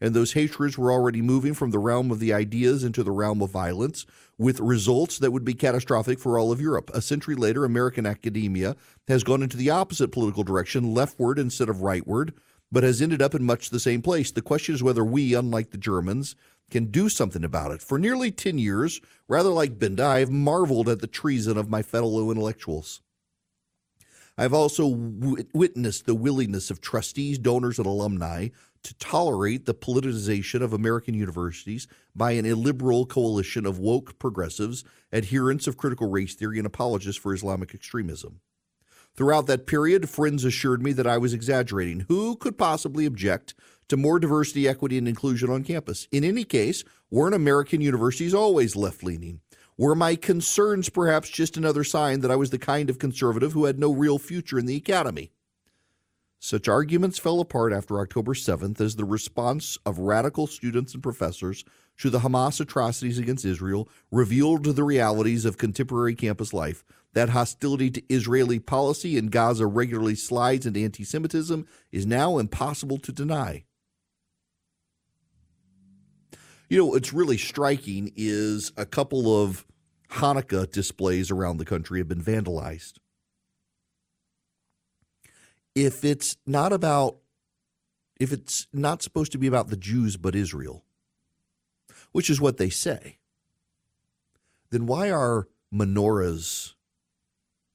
And 0.00 0.14
those 0.14 0.32
hatreds 0.32 0.78
were 0.78 0.90
already 0.90 1.20
moving 1.20 1.52
from 1.52 1.72
the 1.72 1.78
realm 1.78 2.10
of 2.10 2.20
the 2.20 2.32
ideas 2.32 2.84
into 2.84 3.02
the 3.02 3.10
realm 3.10 3.42
of 3.42 3.50
violence, 3.50 4.06
with 4.38 4.58
results 4.60 5.18
that 5.18 5.32
would 5.32 5.44
be 5.44 5.52
catastrophic 5.52 6.18
for 6.18 6.38
all 6.38 6.50
of 6.50 6.60
Europe. 6.60 6.90
A 6.94 7.02
century 7.02 7.34
later, 7.34 7.64
American 7.64 8.06
academia 8.06 8.76
has 9.08 9.24
gone 9.24 9.42
into 9.42 9.58
the 9.58 9.68
opposite 9.68 10.12
political 10.12 10.44
direction, 10.44 10.94
leftward 10.94 11.38
instead 11.38 11.68
of 11.68 11.78
rightward, 11.78 12.32
but 12.72 12.82
has 12.82 13.02
ended 13.02 13.20
up 13.22 13.34
in 13.34 13.44
much 13.44 13.70
the 13.70 13.80
same 13.80 14.02
place. 14.02 14.30
The 14.30 14.42
question 14.42 14.74
is 14.74 14.82
whether 14.82 15.04
we, 15.04 15.34
unlike 15.34 15.70
the 15.70 15.78
Germans, 15.78 16.36
can 16.70 16.86
do 16.86 17.08
something 17.08 17.44
about 17.44 17.72
it. 17.72 17.82
For 17.82 17.98
nearly 17.98 18.30
10 18.30 18.58
years, 18.58 19.00
rather 19.28 19.50
like 19.50 19.78
Benda, 19.78 20.04
I 20.04 20.20
have 20.20 20.30
marveled 20.30 20.88
at 20.88 21.00
the 21.00 21.06
treason 21.06 21.56
of 21.56 21.68
my 21.68 21.82
fellow 21.82 22.30
intellectuals. 22.30 23.02
I've 24.38 24.54
also 24.54 24.90
w- 24.90 25.44
witnessed 25.52 26.06
the 26.06 26.14
willingness 26.14 26.70
of 26.70 26.80
trustees, 26.80 27.38
donors, 27.38 27.78
and 27.78 27.86
alumni 27.86 28.48
to 28.82 28.94
tolerate 28.94 29.66
the 29.66 29.74
politicization 29.74 30.62
of 30.62 30.72
American 30.72 31.12
universities 31.12 31.86
by 32.14 32.32
an 32.32 32.46
illiberal 32.46 33.04
coalition 33.04 33.66
of 33.66 33.78
woke 33.78 34.18
progressives, 34.18 34.84
adherents 35.12 35.66
of 35.66 35.76
critical 35.76 36.08
race 36.08 36.34
theory, 36.34 36.56
and 36.56 36.66
apologists 36.66 37.20
for 37.20 37.34
Islamic 37.34 37.74
extremism. 37.74 38.40
Throughout 39.16 39.46
that 39.46 39.66
period, 39.66 40.08
friends 40.08 40.44
assured 40.44 40.82
me 40.82 40.92
that 40.92 41.06
I 41.06 41.18
was 41.18 41.34
exaggerating. 41.34 42.06
Who 42.08 42.36
could 42.36 42.56
possibly 42.56 43.06
object 43.06 43.54
to 43.88 43.96
more 43.96 44.18
diversity, 44.18 44.68
equity, 44.68 44.96
and 44.98 45.08
inclusion 45.08 45.50
on 45.50 45.64
campus? 45.64 46.08
In 46.12 46.24
any 46.24 46.44
case, 46.44 46.84
weren't 47.10 47.34
American 47.34 47.80
universities 47.80 48.32
always 48.32 48.76
left 48.76 49.02
leaning? 49.02 49.40
Were 49.76 49.94
my 49.94 50.14
concerns 50.14 50.88
perhaps 50.90 51.28
just 51.28 51.56
another 51.56 51.84
sign 51.84 52.20
that 52.20 52.30
I 52.30 52.36
was 52.36 52.50
the 52.50 52.58
kind 52.58 52.90
of 52.90 52.98
conservative 52.98 53.52
who 53.52 53.64
had 53.64 53.78
no 53.78 53.92
real 53.92 54.18
future 54.18 54.58
in 54.58 54.66
the 54.66 54.76
academy? 54.76 55.32
Such 56.38 56.68
arguments 56.68 57.18
fell 57.18 57.40
apart 57.40 57.72
after 57.72 58.00
October 58.00 58.32
7th 58.32 58.80
as 58.80 58.96
the 58.96 59.04
response 59.04 59.76
of 59.84 59.98
radical 59.98 60.46
students 60.46 60.94
and 60.94 61.02
professors 61.02 61.64
to 61.98 62.08
the 62.08 62.20
Hamas 62.20 62.60
atrocities 62.60 63.18
against 63.18 63.44
Israel 63.44 63.88
revealed 64.10 64.64
the 64.64 64.84
realities 64.84 65.44
of 65.44 65.58
contemporary 65.58 66.14
campus 66.14 66.54
life 66.54 66.82
that 67.12 67.30
hostility 67.30 67.90
to 67.90 68.02
Israeli 68.08 68.58
policy 68.58 69.16
in 69.16 69.26
Gaza 69.28 69.66
regularly 69.66 70.14
slides 70.14 70.66
into 70.66 70.80
anti 70.80 71.04
Semitism 71.04 71.66
is 71.90 72.06
now 72.06 72.38
impossible 72.38 72.98
to 72.98 73.12
deny. 73.12 73.64
You 76.68 76.78
know, 76.78 76.86
what's 76.86 77.12
really 77.12 77.38
striking 77.38 78.12
is 78.14 78.72
a 78.76 78.86
couple 78.86 79.42
of 79.42 79.66
Hanukkah 80.10 80.70
displays 80.70 81.30
around 81.30 81.56
the 81.56 81.64
country 81.64 81.98
have 81.98 82.08
been 82.08 82.22
vandalized. 82.22 82.94
If 85.74 86.04
it's 86.04 86.36
not 86.46 86.72
about, 86.72 87.16
if 88.20 88.32
it's 88.32 88.68
not 88.72 89.02
supposed 89.02 89.32
to 89.32 89.38
be 89.38 89.48
about 89.48 89.68
the 89.68 89.76
Jews 89.76 90.16
but 90.16 90.36
Israel, 90.36 90.84
which 92.12 92.30
is 92.30 92.40
what 92.40 92.56
they 92.56 92.70
say, 92.70 93.18
then 94.70 94.86
why 94.86 95.10
are 95.10 95.48
menorahs 95.74 96.74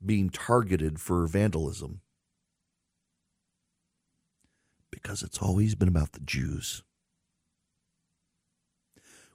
being 0.06 0.30
targeted 0.30 1.00
for 1.00 1.28
vandalism? 1.28 2.02
Because 4.92 5.24
it's 5.24 5.40
always 5.40 5.76
been 5.76 5.88
about 5.88 6.14
the 6.14 6.22
Jews. 6.22 6.84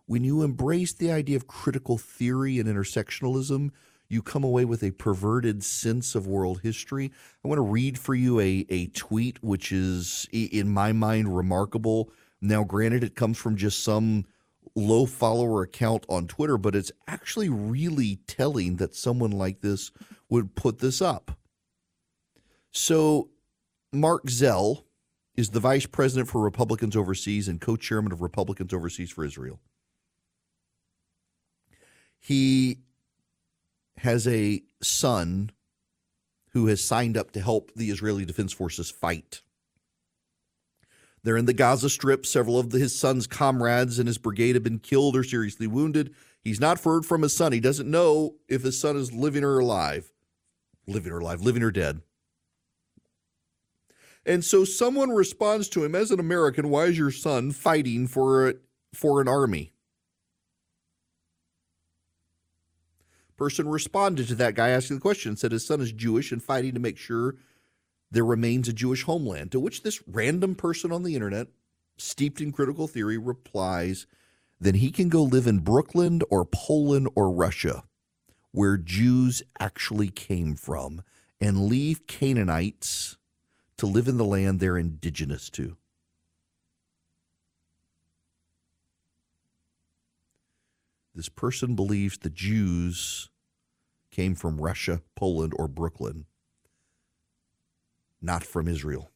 When 0.07 0.25
you 0.25 0.43
embrace 0.43 0.93
the 0.93 1.13
idea 1.13 1.37
of 1.37 1.47
critical 1.47 1.97
theory 1.97 2.59
and 2.59 2.69
intersectionalism, 2.69 3.71
you 4.09 4.23
come 4.23 4.43
away 4.43 4.65
with 4.65 4.83
a 4.83 4.91
perverted 4.91 5.63
sense 5.63 6.17
of 6.17 6.27
world 6.27 6.63
history. 6.63 7.13
I 7.45 7.49
want 7.49 7.59
to 7.59 7.63
read 7.63 7.97
for 7.97 8.15
you 8.15 8.41
a, 8.41 8.67
a 8.69 8.89
tweet 8.89 9.41
which 9.41 9.71
is, 9.71 10.27
in 10.33 10.69
my 10.69 10.93
mind, 10.93 11.37
remarkable. 11.37 12.11
Now, 12.41 12.65
granted, 12.65 13.05
it 13.05 13.15
comes 13.15 13.39
from 13.39 13.55
just 13.55 13.85
some 13.85 14.25
low 14.87 15.07
follower 15.07 15.63
account 15.63 16.05
on 16.09 16.27
Twitter, 16.27 16.59
but 16.59 16.75
it's 16.75 16.93
actually 17.07 17.49
really 17.49 18.17
telling 18.27 18.77
that 18.77 18.95
someone 18.95 19.31
like 19.31 19.61
this 19.61 19.91
would 20.29 20.55
put 20.55 20.79
this 20.79 21.01
up. 21.03 21.39
So, 22.73 23.31
Mark 23.93 24.29
Zell, 24.29 24.87
is 25.41 25.51
the 25.51 25.61
vice 25.61 25.87
president 25.87 26.29
for 26.29 26.41
Republicans 26.43 26.95
overseas 26.95 27.49
and 27.49 27.61
co 27.61 27.75
chairman 27.75 28.13
of 28.13 28.21
Republicans 28.21 28.75
overseas 28.75 29.11
for 29.11 29.25
Israel. 29.25 29.59
He 32.19 32.81
has 33.97 34.29
a 34.29 34.63
son 34.83 35.51
who 36.53 36.67
has 36.67 36.85
signed 36.85 37.17
up 37.17 37.31
to 37.33 37.41
help 37.41 37.73
the 37.75 37.91
Israeli 37.91 38.27
Defense 38.27 38.53
Forces 38.53 38.91
fight. 38.91 39.41
They're 41.23 41.37
in 41.37 41.45
the 41.45 41.53
Gaza 41.53 41.91
Strip. 41.91 42.25
Several 42.25 42.59
of 42.59 42.73
his 42.73 42.99
son's 42.99 43.27
comrades 43.27 43.99
in 43.99 44.07
his 44.07 44.19
brigade 44.19 44.57
have 44.57 44.63
been 44.63 44.79
killed 44.79 45.17
or 45.17 45.25
seriously 45.25 45.67
wounded. 45.67 46.15
He's 46.43 46.61
not 46.61 46.81
heard 46.81 47.05
from 47.05 47.23
his 47.23 47.37
son. 47.37 47.53
He 47.53 47.61
doesn't 47.61 47.91
know 47.91 48.37
if 48.49 48.63
his 48.63 48.81
son 48.81 48.97
is 48.97 49.13
living 49.13 49.45
or 49.45 49.59
alive. 49.59 50.13
Living 50.87 51.13
or 51.13 51.19
alive, 51.19 51.43
living 51.43 51.63
or 51.63 51.71
dead. 51.71 52.01
And 54.25 54.45
so 54.45 54.65
someone 54.65 55.11
responds 55.11 55.69
to 55.71 55.85
him 55.85 55.95
as 55.95 56.11
an 56.11 56.21
American, 56.21 56.71
why 56.71 56.85
is 56.85 56.99
your 56.99 57.11
son 57.11 57.53
fighting 57.53 58.07
for 58.07 58.55
for 58.95 59.21
an 59.21 59.29
army? 59.29 59.73
Person 63.37 63.69
responded 63.69 64.29
to 64.29 64.35
that 64.35 64.55
guy 64.55 64.69
asking 64.69 64.97
the 64.97 65.01
question 65.01 65.37
said 65.37 65.53
his 65.53 65.67
son 65.67 65.81
is 65.81 65.93
Jewish 65.93 66.31
and 66.31 66.43
fighting 66.43 66.75
to 66.75 66.81
make 66.81 66.99
sure 66.99 67.37
there 68.11 68.25
remains 68.25 68.69
a 68.69 68.73
Jewish 68.73 69.05
homeland. 69.05 69.53
To 69.53 69.61
which 69.61 69.83
this 69.83 70.03
random 70.07 70.55
person 70.55 70.93
on 70.93 71.03
the 71.03 71.15
internet, 71.15 71.49
steeped 71.97 72.41
in 72.41 72.53
critical 72.53 72.89
theory, 72.89 73.19
replies, 73.19 74.07
then 74.61 74.75
he 74.75 74.91
can 74.91 75.09
go 75.09 75.23
live 75.23 75.47
in 75.47 75.61
Brooklyn 75.61 76.21
or 76.31 76.45
Poland 76.45 77.09
or 77.15 77.31
Russia, 77.31 77.85
where 78.53 78.77
Jews 78.77 79.43
actually 79.59 80.09
came 80.09 80.55
from, 80.55 81.03
and 81.41 81.67
leave 81.67 82.07
Canaanites 82.07 83.17
to 83.79 83.87
live 83.87 84.09
in 84.09 84.19
the 84.19 84.25
land 84.25 84.61
they're 84.61 84.77
indigenous 84.77 85.49
to. 85.51 85.77
This 91.15 91.29
person 91.29 91.75
believes 91.75 92.19
the 92.19 92.31
Jews 92.31 93.31
came 94.11 94.35
from 94.35 94.61
Russia, 94.61 95.03
Poland, 95.17 95.55
or 95.57 95.69
Brooklyn, 95.69 96.27
not 98.21 98.45
from 98.45 98.69
Israel. 98.69 99.11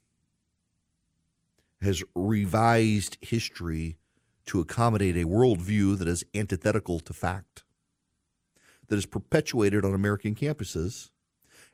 Has 1.81 2.03
revised 2.15 3.19
history 3.21 3.99
to 4.47 4.61
accommodate 4.61 5.17
a 5.17 5.27
worldview 5.27 5.99
that 5.99 6.09
is 6.09 6.25
antithetical 6.35 7.01
to 7.01 7.13
fact, 7.13 7.65
that 8.89 8.97
is 8.97 9.07
perpetuated 9.07 9.85
on 9.85 9.95
American 9.95 10.35
campuses 10.35 11.11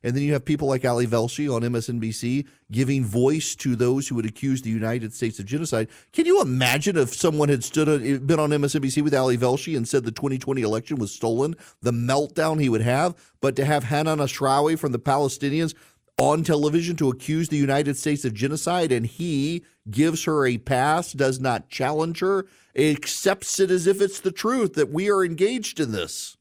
and 0.02 0.16
then 0.16 0.22
you 0.22 0.32
have 0.32 0.44
people 0.44 0.66
like 0.66 0.84
Ali 0.84 1.06
Velshi 1.06 1.54
on 1.54 1.60
MSNBC 1.62 2.46
giving 2.72 3.04
voice 3.04 3.54
to 3.56 3.76
those 3.76 4.08
who 4.08 4.14
would 4.14 4.24
accuse 4.24 4.62
the 4.62 4.70
United 4.70 5.12
States 5.12 5.38
of 5.38 5.44
genocide. 5.44 5.88
Can 6.12 6.24
you 6.24 6.40
imagine 6.40 6.96
if 6.96 7.14
someone 7.14 7.50
had 7.50 7.62
stood 7.62 8.26
been 8.26 8.40
on 8.40 8.50
MSNBC 8.50 9.02
with 9.02 9.14
Ali 9.14 9.36
Velshi 9.36 9.76
and 9.76 9.86
said 9.86 10.04
the 10.04 10.10
2020 10.10 10.62
election 10.62 10.96
was 10.96 11.12
stolen, 11.12 11.54
the 11.82 11.92
meltdown 11.92 12.60
he 12.60 12.70
would 12.70 12.80
have? 12.80 13.14
But 13.42 13.56
to 13.56 13.64
have 13.66 13.84
Hanan 13.84 14.18
Ashrawi 14.18 14.78
from 14.78 14.92
the 14.92 14.98
Palestinians 14.98 15.74
on 16.20 16.44
television 16.44 16.96
to 16.96 17.08
accuse 17.08 17.48
the 17.48 17.56
United 17.56 17.96
States 17.96 18.26
of 18.26 18.34
genocide 18.34 18.92
and 18.92 19.06
he 19.06 19.64
gives 19.90 20.24
her 20.24 20.46
a 20.46 20.58
pass, 20.58 21.14
does 21.14 21.40
not 21.40 21.70
challenge 21.70 22.20
her, 22.20 22.46
accepts 22.76 23.58
it 23.58 23.70
as 23.70 23.86
if 23.86 24.02
it's 24.02 24.20
the 24.20 24.30
truth 24.30 24.74
that 24.74 24.90
we 24.90 25.10
are 25.10 25.24
engaged 25.24 25.80
in 25.80 25.92
this. 25.92 26.36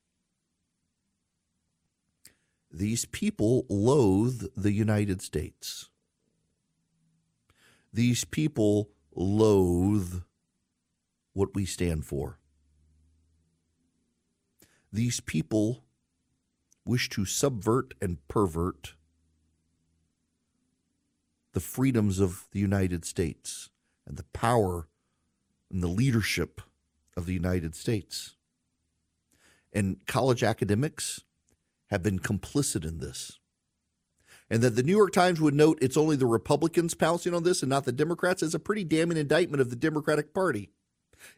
These 2.70 3.06
people 3.06 3.66
loathe 3.70 4.44
the 4.58 4.74
United 4.74 5.22
States. 5.22 5.90
These 7.94 8.26
people 8.26 8.90
loathe 9.16 10.24
what 11.32 11.56
we 11.56 11.66
stand 11.66 12.06
for. 12.06 12.38
These 14.92 15.22
people 15.22 15.86
wish 16.86 17.08
to 17.10 17.24
subvert 17.24 17.94
and 18.02 18.18
pervert 18.28 18.96
the 21.60 21.66
freedoms 21.66 22.22
of 22.22 22.48
the 22.54 22.60
United 22.60 23.04
States 23.04 23.70
and 24.08 24.16
the 24.16 24.24
power 24.32 24.88
and 25.70 25.84
the 25.84 25.90
leadership 25.90 26.62
of 27.18 27.26
the 27.26 27.34
United 27.34 27.76
States. 27.76 28.38
And 29.74 29.98
college 30.08 30.42
academics 30.42 31.26
have 31.88 32.02
been 32.02 32.20
complicit 32.20 32.88
in 32.88 33.00
this. 33.00 33.40
And 34.50 34.62
that 34.62 34.78
the 34.78 34.84
New 34.84 34.96
York 34.96 35.12
Times 35.12 35.42
would 35.42 35.54
note 35.54 35.80
it's 35.82 35.98
only 35.98 36.16
the 36.16 36.26
Republicans 36.26 36.94
pouncing 36.94 37.34
on 37.34 37.44
this 37.44 37.62
and 37.62 37.70
not 37.70 37.84
the 37.84 37.92
Democrats 37.92 38.42
is 38.42 38.56
a 38.56 38.60
pretty 38.60 38.86
damning 38.86 39.18
indictment 39.18 39.60
of 39.60 39.70
the 39.70 39.76
Democratic 39.76 40.34
Party. 40.34 40.70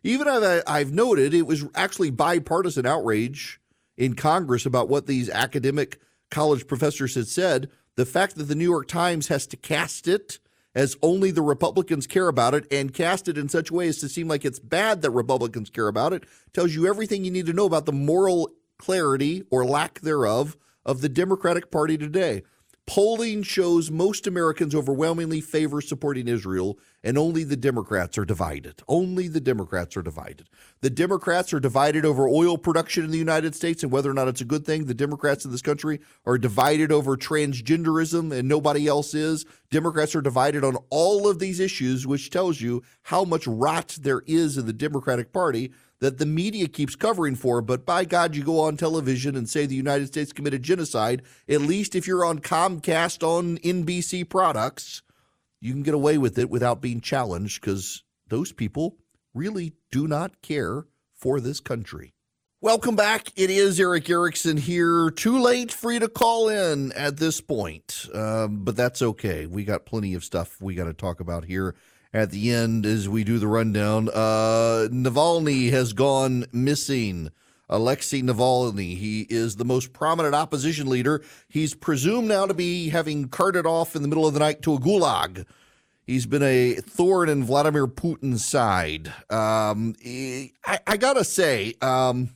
Even 0.04 0.28
I've 0.28 0.94
noted, 0.94 1.34
it 1.34 1.48
was 1.48 1.66
actually 1.74 2.12
bipartisan 2.12 2.86
outrage 2.86 3.60
in 3.98 4.14
Congress 4.14 4.68
about 4.68 4.88
what 4.88 5.08
these 5.08 5.32
academic 5.32 6.00
college 6.30 6.68
professors 6.68 7.16
had 7.16 7.28
said. 7.28 7.72
The 7.96 8.06
fact 8.06 8.36
that 8.36 8.44
the 8.44 8.56
New 8.56 8.70
York 8.70 8.88
Times 8.88 9.28
has 9.28 9.46
to 9.48 9.58
cast 9.58 10.08
it 10.08 10.40
as 10.74 10.96
only 11.02 11.32
the 11.32 11.42
Republicans 11.42 12.08
care 12.08 12.30
about 12.30 12.54
it 12.54 12.66
and 12.72 12.94
cast 12.94 13.28
it 13.28 13.38
in 13.38 13.50
such 13.50 13.70
a 13.70 13.74
way 13.74 13.88
as 13.88 13.98
to 13.98 14.08
seem 14.08 14.28
like 14.28 14.46
it's 14.46 14.60
bad 14.60 15.02
that 15.02 15.12
Republicans 15.12 15.70
care 15.70 15.90
about 15.90 16.14
it 16.14 16.24
tells 16.54 16.74
you 16.74 16.88
everything 16.88 17.26
you 17.26 17.32
need 17.32 17.46
to 17.46 17.54
know 17.54 17.66
about 17.66 17.86
the 17.86 17.92
moral 17.92 18.50
clarity 18.78 19.44
or 19.52 19.66
lack 19.66 20.00
thereof 20.00 20.56
of 20.86 21.02
the 21.02 21.10
Democratic 21.10 21.70
Party 21.70 21.98
today. 21.98 22.44
Polling 22.92 23.42
shows 23.42 23.90
most 23.90 24.28
Americans 24.28 24.76
overwhelmingly 24.76 25.40
favor 25.40 25.80
supporting 25.80 26.28
Israel, 26.28 26.78
and 27.02 27.18
only 27.18 27.46
the 27.46 27.56
Democrats 27.56 28.18
are 28.18 28.26
divided. 28.26 28.82
Only 28.86 29.30
the 29.30 29.40
Democrats 29.40 29.96
are 29.96 30.02
divided. 30.02 30.50
The 30.82 30.90
Democrats 30.90 31.54
are 31.54 31.62
divided 31.62 32.04
over 32.04 32.28
oil 32.28 32.58
production 32.58 33.06
in 33.06 33.12
the 33.12 33.18
United 33.18 33.56
States 33.56 33.82
and 33.82 33.94
whether 33.94 34.12
or 34.12 34.14
not 34.14 34.28
it's 34.28 34.42
a 34.42 34.46
good 34.46 34.66
thing. 34.66 34.88
The 34.88 34.94
Democrats 34.94 35.46
in 35.46 35.52
this 35.52 35.62
country 35.62 36.02
are 36.26 36.38
divided 36.38 36.92
over 36.92 37.16
transgenderism, 37.16 38.38
and 38.38 38.50
nobody 38.50 38.88
else 38.88 39.14
is. 39.14 39.46
Democrats 39.70 40.14
are 40.14 40.22
divided 40.22 40.66
on 40.66 40.76
all 40.90 41.30
of 41.30 41.40
these 41.40 41.62
issues, 41.62 42.06
which 42.06 42.30
tells 42.30 42.60
you 42.60 42.84
how 43.04 43.24
much 43.24 43.48
rot 43.48 43.98
there 44.02 44.24
is 44.28 44.58
in 44.58 44.66
the 44.66 44.74
Democratic 44.74 45.32
Party 45.32 45.72
that 46.02 46.18
the 46.18 46.26
media 46.26 46.68
keeps 46.68 46.96
covering 46.96 47.36
for. 47.36 47.62
But 47.62 47.86
by 47.86 48.04
God, 48.04 48.36
you 48.36 48.44
go 48.44 48.60
on 48.60 48.76
television 48.76 49.36
and 49.36 49.48
say 49.48 49.66
the 49.66 49.76
United 49.76 50.08
States 50.08 50.34
committed 50.34 50.64
genocide. 50.64 51.22
At 51.48 51.62
least 51.62 51.96
if 51.96 52.08
you're 52.08 52.26
on 52.26 52.40
Comcast 52.40 53.24
on 53.24 53.60
NBC 53.60 54.28
products, 54.28 55.04
you 55.62 55.72
can 55.72 55.84
get 55.84 55.94
away 55.94 56.18
with 56.18 56.38
it 56.38 56.50
without 56.50 56.82
being 56.82 57.00
challenged 57.00 57.62
because 57.62 58.04
those 58.28 58.52
people 58.52 58.98
really 59.34 59.74
do 59.92 60.08
not 60.08 60.42
care 60.42 60.88
for 61.14 61.40
this 61.40 61.60
country. 61.60 62.14
Welcome 62.62 62.96
back. 62.96 63.32
It 63.36 63.50
is 63.50 63.80
Erick 63.80 64.10
Erickson 64.10 64.58
here. 64.58 65.10
Too 65.10 65.40
late 65.40 65.72
for 65.72 65.92
you 65.92 66.00
to 66.00 66.08
call 66.08 66.48
in 66.48 66.92
at 66.92 67.18
this 67.18 67.42
point, 67.42 68.08
um, 68.14 68.64
but 68.64 68.76
that's 68.76 69.02
okay. 69.02 69.48
We 69.48 69.66
got 69.66 69.86
plenty 69.86 70.14
of 70.14 70.24
stuff 70.24 70.62
we 70.62 70.76
got 70.76 70.86
to 70.86 70.94
talk 70.94 71.20
about 71.20 71.46
here 71.46 71.76
at 72.14 72.32
the 72.32 72.52
end 72.52 72.86
as 72.86 73.08
we 73.08 73.24
do 73.24 73.40
the 73.40 73.48
rundown. 73.48 74.10
Uh, 74.10 74.88
Navalny 74.92 75.70
has 75.72 75.94
gone 75.94 76.46
missing. 76.52 77.32
Alexei 77.70 78.22
Navalny. 78.22 78.98
He 78.98 79.22
is 79.30 79.56
the 79.56 79.66
most 79.66 79.94
prominent 79.94 80.36
opposition 80.36 80.90
leader. 80.90 81.24
He's 81.48 81.74
presumed 81.74 82.28
now 82.28 82.46
to 82.46 82.54
be 82.54 82.90
having 82.90 83.30
carted 83.30 83.66
off 83.66 83.96
in 83.96 84.02
the 84.02 84.10
middle 84.10 84.28
of 84.28 84.34
the 84.34 84.42
night 84.42 84.62
to 84.64 84.74
a 84.74 84.80
gulag. 84.80 85.46
He's 86.06 86.26
been 86.26 86.44
a 86.44 86.74
thorn 86.74 87.30
in 87.30 87.46
Vladimir 87.46 87.88
Putin's 87.88 88.46
side. 88.46 89.14
Um, 89.30 89.96
I, 90.04 90.80
I, 90.86 90.98
gotta 90.98 91.24
say, 91.24 91.76
um, 91.82 92.32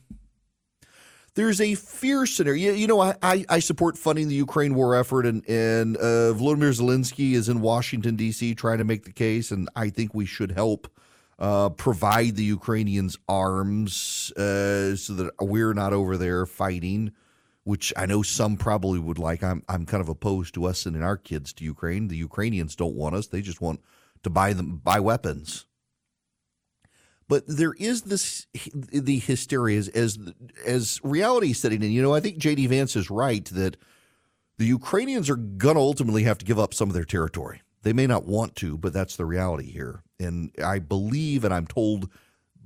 there's 1.36 1.60
a 1.60 1.74
fear 1.74 2.26
scenario. 2.26 2.72
You, 2.72 2.76
you 2.76 2.86
know, 2.86 3.00
I, 3.00 3.44
I 3.48 3.58
support 3.60 3.96
funding 3.96 4.28
the 4.28 4.34
Ukraine 4.34 4.74
war 4.74 4.96
effort, 4.96 5.26
and, 5.26 5.48
and 5.48 5.96
uh, 5.98 6.32
Volodymyr 6.34 6.74
Zelensky 6.76 7.32
is 7.32 7.48
in 7.48 7.60
Washington, 7.60 8.16
D.C., 8.16 8.54
trying 8.54 8.78
to 8.78 8.84
make 8.84 9.04
the 9.04 9.12
case, 9.12 9.50
and 9.50 9.68
I 9.76 9.90
think 9.90 10.14
we 10.14 10.26
should 10.26 10.52
help 10.52 10.88
uh, 11.38 11.68
provide 11.68 12.36
the 12.36 12.44
Ukrainians 12.44 13.18
arms 13.28 14.32
uh, 14.32 14.96
so 14.96 15.12
that 15.12 15.32
we're 15.38 15.74
not 15.74 15.92
over 15.92 16.16
there 16.16 16.46
fighting, 16.46 17.12
which 17.64 17.92
I 17.96 18.06
know 18.06 18.22
some 18.22 18.56
probably 18.56 18.98
would 18.98 19.18
like. 19.18 19.44
I'm, 19.44 19.62
I'm 19.68 19.84
kind 19.84 20.00
of 20.00 20.08
opposed 20.08 20.54
to 20.54 20.64
us 20.64 20.80
sending 20.80 21.02
our 21.02 21.18
kids 21.18 21.52
to 21.54 21.64
Ukraine. 21.64 22.08
The 22.08 22.16
Ukrainians 22.16 22.74
don't 22.74 22.94
want 22.94 23.14
us, 23.14 23.26
they 23.26 23.42
just 23.42 23.60
want 23.60 23.80
to 24.22 24.30
buy 24.30 24.54
them 24.54 24.80
buy 24.82 25.00
weapons. 25.00 25.66
But 27.28 27.44
there 27.46 27.74
is 27.78 28.02
this 28.02 28.46
the 28.72 29.18
hysteria 29.18 29.78
as 29.78 30.18
as, 30.64 31.00
reality 31.02 31.52
setting 31.52 31.82
in. 31.82 31.90
You 31.90 32.02
know, 32.02 32.14
I 32.14 32.20
think 32.20 32.38
JD 32.38 32.68
Vance 32.68 32.94
is 32.94 33.10
right 33.10 33.44
that 33.46 33.76
the 34.58 34.66
Ukrainians 34.66 35.28
are 35.28 35.36
to 35.36 35.76
ultimately 35.76 36.22
have 36.22 36.38
to 36.38 36.44
give 36.44 36.58
up 36.58 36.72
some 36.72 36.88
of 36.88 36.94
their 36.94 37.04
territory. 37.04 37.62
They 37.82 37.92
may 37.92 38.06
not 38.06 38.26
want 38.26 38.56
to, 38.56 38.78
but 38.78 38.92
that's 38.92 39.16
the 39.16 39.26
reality 39.26 39.70
here. 39.70 40.02
And 40.18 40.50
I 40.64 40.78
believe, 40.78 41.44
and 41.44 41.52
I'm 41.52 41.66
told 41.66 42.10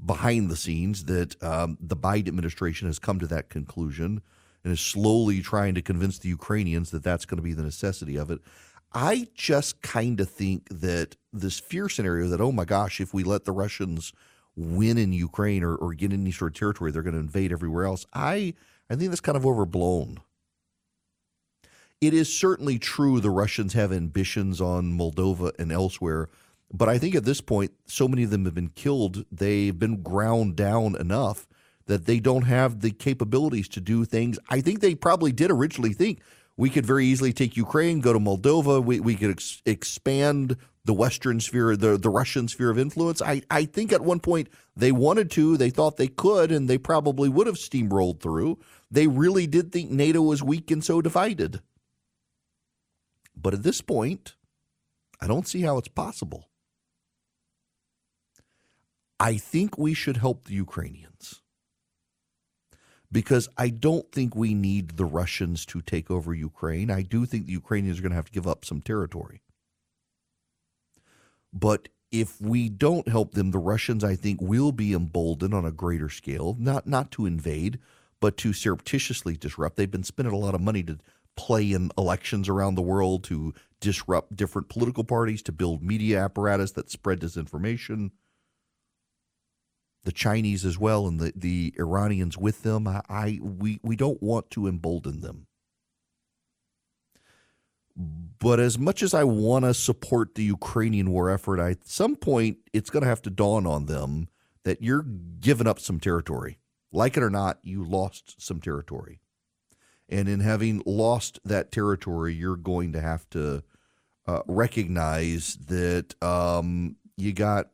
behind 0.05 0.51
the 0.51 0.57
scenes, 0.57 1.05
that 1.05 1.43
um, 1.43 1.77
the 1.81 1.97
Biden 1.97 2.29
administration 2.29 2.87
has 2.87 2.99
come 2.99 3.19
to 3.19 3.27
that 3.27 3.51
conclusion 3.51 4.23
and 4.63 4.73
is 4.73 4.81
slowly 4.81 5.41
trying 5.41 5.75
to 5.75 5.83
convince 5.83 6.19
the 6.19 6.29
Ukrainians 6.29 6.91
that 6.91 7.03
that's 7.03 7.25
going 7.25 7.39
to 7.39 7.43
be 7.43 7.53
the 7.55 7.63
necessity 7.63 8.17
of 8.17 8.31
it. 8.31 8.41
I 8.93 9.29
just 9.35 9.83
kind 9.83 10.21
of 10.21 10.29
think 10.29 10.69
that 10.71 11.17
this 11.33 11.61
fear 11.61 11.89
scenario 11.89 12.29
that, 12.29 12.41
oh 12.41 12.53
my 12.53 12.65
gosh, 12.65 13.01
if 13.01 13.15
we 13.15 13.23
let 13.23 13.45
the 13.45 13.53
Russians 13.53 14.13
win 14.61 14.99
in 14.99 15.13
Ukraine 15.13 15.63
or, 15.65 15.75
or 15.75 15.95
get 15.95 16.13
any 16.13 16.33
sort 16.33 16.53
of 16.53 16.59
territory, 16.59 16.91
they're 16.91 17.03
going 17.03 17.15
to 17.15 17.21
invade 17.21 17.53
everywhere 17.53 17.85
else. 17.85 18.07
I, 18.13 18.55
I 18.89 18.97
think 18.97 19.11
that's 19.11 19.21
kind 19.21 19.37
of 19.37 19.47
overblown. 19.47 20.21
It 22.01 22.15
is 22.15 22.33
certainly 22.33 22.79
true 22.79 23.21
the 23.21 23.31
Russians 23.31 23.75
have 23.75 23.93
ambitions 23.93 24.61
on 24.61 24.97
Moldova 24.97 25.53
and 25.59 25.71
elsewhere, 25.71 26.29
but 26.73 26.89
I 26.89 26.99
think 26.99 27.15
at 27.15 27.25
this 27.25 27.41
point, 27.41 27.73
so 27.87 28.09
many 28.09 28.23
of 28.23 28.31
them 28.31 28.45
have 28.45 28.55
been 28.55 28.71
killed, 28.71 29.25
they've 29.31 29.79
been 29.79 30.03
ground 30.03 30.57
down 30.57 30.97
enough 30.97 31.47
that 31.87 32.07
they 32.07 32.21
don't 32.21 32.43
have 32.43 32.81
the 32.81 32.91
capabilities 32.91 33.69
to 33.69 33.81
do 33.81 34.05
things. 34.05 34.39
I 34.49 34.61
think 34.61 34.81
they 34.81 34.95
probably 34.95 35.33
did 35.33 35.51
originally 35.51 35.93
think 35.93 36.21
we 36.61 36.69
could 36.69 36.85
very 36.85 37.07
easily 37.07 37.33
take 37.33 37.57
Ukraine, 37.57 38.01
go 38.01 38.13
to 38.13 38.19
Moldova, 38.19 38.85
we, 38.85 39.01
we 39.01 39.17
could 39.17 39.31
ex- 39.31 39.63
expand 39.65 40.59
the 40.85 40.93
Western 40.93 41.41
sphere, 41.41 41.75
the, 41.75 41.97
the 41.97 42.11
Russian 42.11 42.49
sphere 42.49 42.69
of 42.69 42.79
influence. 42.79 43.23
I, 43.23 43.41
I 43.51 43.65
think 43.65 43.95
at 43.95 44.03
one 44.03 44.21
point 44.21 44.51
they 44.77 44.93
wanted 44.93 45.31
to, 45.31 45.57
they 45.57 45.71
thought 45.71 45.97
they 45.97 46.07
could, 46.07 46.53
and 46.53 46.69
they 46.69 46.77
probably 46.77 47.31
would 47.31 47.47
have 47.47 47.57
steamrolled 47.57 48.21
through. 48.21 48.59
They 48.91 49.07
really 49.07 49.47
did 49.47 49.73
think 49.73 49.91
NATO 49.91 50.21
was 50.21 50.43
weak 50.43 50.71
and 50.71 50.85
so 50.85 51.01
divided. 51.01 51.63
But 53.35 53.55
at 53.55 53.63
this 53.63 53.81
point, 53.81 54.35
I 55.19 55.27
don't 55.27 55.49
see 55.49 55.63
how 55.63 55.79
it's 55.79 55.89
possible. 55.89 56.51
I 59.19 59.39
think 59.39 59.79
we 59.79 59.95
should 59.95 60.19
help 60.19 60.45
the 60.45 60.57
Ukrainians 60.57 61.41
because 63.13 63.49
I 63.57 63.69
don't 63.69 64.11
think 64.13 64.35
we 64.35 64.55
need 64.55 64.97
the 64.97 65.05
Russians 65.05 65.67
to 65.67 65.81
take 65.81 66.11
over 66.11 66.33
Ukraine. 66.33 66.91
I 66.91 67.03
do 67.03 67.27
think 67.27 67.47
the 67.47 67.53
Ukrainians 67.53 67.99
are 67.99 68.03
going 68.03 68.11
to 68.11 68.17
have 68.17 68.27
to 68.27 68.33
give 68.33 68.47
up 68.47 68.65
some 68.65 68.81
territory. 68.81 69.43
But 71.53 71.89
if 72.13 72.41
we 72.41 72.69
don't 72.69 73.09
help 73.09 73.35
them, 73.35 73.51
the 73.51 73.59
Russians, 73.59 74.05
I 74.05 74.15
think, 74.17 74.41
will 74.41 74.73
be 74.73 74.93
emboldened 74.93 75.55
on 75.55 75.65
a 75.65 75.73
greater 75.73 76.09
scale, 76.09 76.57
not 76.59 76.87
not 76.87 77.11
to 77.13 77.27
invade, 77.27 77.79
but 78.21 78.37
to 78.39 78.53
surreptitiously 78.53 79.37
disrupt. 79.37 79.77
They've 79.77 79.91
been 79.91 80.05
spending 80.05 80.35
a 80.35 80.39
lot 80.39 80.55
of 80.55 80.61
money 80.61 80.83
to 80.85 80.99
play 81.37 81.73
in 81.73 81.91
elections 81.97 82.49
around 82.49 82.75
the 82.75 82.83
world, 82.83 83.25
to 83.25 83.55
disrupt 83.81 84.37
different 84.37 84.69
political 84.69 85.05
parties, 85.05 85.43
to 85.43 85.53
build 85.53 85.83
media 85.83 86.23
apparatus 86.23 86.73
that 86.73 86.91
spread 86.91 87.21
disinformation. 87.21 88.11
The 90.05 90.13
Chinese 90.13 90.65
as 90.65 90.79
well, 90.79 91.07
and 91.07 91.21
the, 91.21 91.33
the 91.37 91.75
Iranians 91.79 92.39
with 92.39 92.63
them. 92.63 92.89
I, 92.89 93.03
I 93.09 93.39
we 93.43 93.81
we 93.83 93.97
don't 93.97 94.23
want 94.23 94.51
to 94.53 94.67
embolden 94.67 95.21
them. 95.21 95.47
But 98.39 98.61
as 98.61 98.79
much 98.79 99.03
as 99.03 99.13
I 99.13 99.25
want 99.25 99.67
to 99.67 99.75
support 99.75 100.35
the 100.35 100.45
Ukrainian 100.45 101.11
war 101.11 101.29
effort, 101.29 101.61
I, 101.61 101.73
at 101.73 101.87
some 101.87 102.17
point 102.17 102.59
it's 102.73 102.89
going 102.89 103.03
to 103.03 103.09
have 103.09 103.21
to 103.23 103.31
dawn 103.31 103.67
on 103.67 103.87
them 103.87 104.29
that 104.65 104.81
you're 104.81 105.03
giving 105.03 105.67
up 105.67 105.79
some 105.79 106.01
territory. 106.01 106.59
Like 106.93 107.17
it 107.17 107.23
or 107.23 107.31
not, 107.31 107.59
you 107.63 107.85
lost 107.85 108.41
some 108.41 108.61
territory. 108.61 109.21
And 110.09 110.29
in 110.29 110.41
having 110.41 110.83
lost 110.87 111.39
that 111.45 111.71
territory, 111.71 112.35
you're 112.35 112.57
going 112.57 112.93
to 112.95 113.01
have 113.01 113.29
to 113.31 113.63
uh, 114.27 114.43
recognize 114.47 115.57
that 115.67 116.15
um, 116.23 116.97
you 117.17 117.33
got 117.33 117.69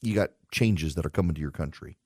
you 0.00 0.14
got 0.14 0.30
changes 0.52 0.94
that 0.94 1.04
are 1.06 1.10
coming 1.10 1.34
to 1.34 1.40
your 1.40 1.50
country. 1.50 1.98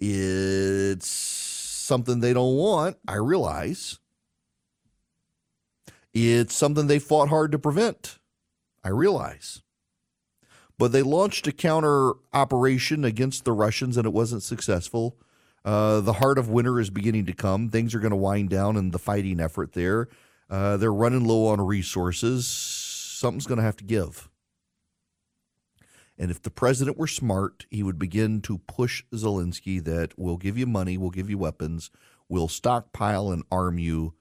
It's 0.00 1.08
something 1.08 2.20
they 2.20 2.32
don't 2.32 2.56
want. 2.56 2.96
I 3.06 3.16
realize 3.16 3.98
it's 6.14 6.56
something 6.56 6.86
they 6.86 6.98
fought 6.98 7.28
hard 7.28 7.52
to 7.52 7.58
prevent. 7.58 8.18
I 8.82 8.88
realize. 8.88 9.62
But 10.78 10.92
they 10.92 11.02
launched 11.02 11.46
a 11.46 11.52
counter 11.52 12.12
operation 12.32 13.04
against 13.04 13.44
the 13.44 13.52
Russians 13.52 13.96
and 13.96 14.06
it 14.06 14.12
wasn't 14.12 14.42
successful. 14.42 15.16
Uh, 15.64 16.00
the 16.00 16.14
heart 16.14 16.38
of 16.38 16.48
winter 16.48 16.80
is 16.80 16.90
beginning 16.90 17.26
to 17.26 17.32
come. 17.32 17.68
Things 17.68 17.94
are 17.94 18.00
going 18.00 18.10
to 18.10 18.16
wind 18.16 18.50
down 18.50 18.76
in 18.76 18.90
the 18.90 18.98
fighting 18.98 19.38
effort 19.38 19.74
there. 19.74 20.08
Uh, 20.50 20.76
they're 20.76 20.92
running 20.92 21.24
low 21.24 21.46
on 21.46 21.60
resources. 21.60 22.48
Something's 22.48 23.46
going 23.46 23.58
to 23.58 23.64
have 23.64 23.76
to 23.76 23.84
give. 23.84 24.28
And 26.22 26.30
if 26.30 26.40
the 26.40 26.50
president 26.50 26.96
were 26.96 27.08
smart, 27.08 27.66
he 27.68 27.82
would 27.82 27.98
begin 27.98 28.40
to 28.42 28.58
push 28.58 29.02
Zelensky 29.12 29.82
that 29.82 30.12
we'll 30.16 30.36
give 30.36 30.56
you 30.56 30.66
money, 30.66 30.96
we'll 30.96 31.10
give 31.10 31.28
you 31.28 31.36
weapons, 31.36 31.90
we'll 32.28 32.46
stockpile 32.46 33.32
and 33.32 33.42
arm 33.50 33.78
you 33.80 34.14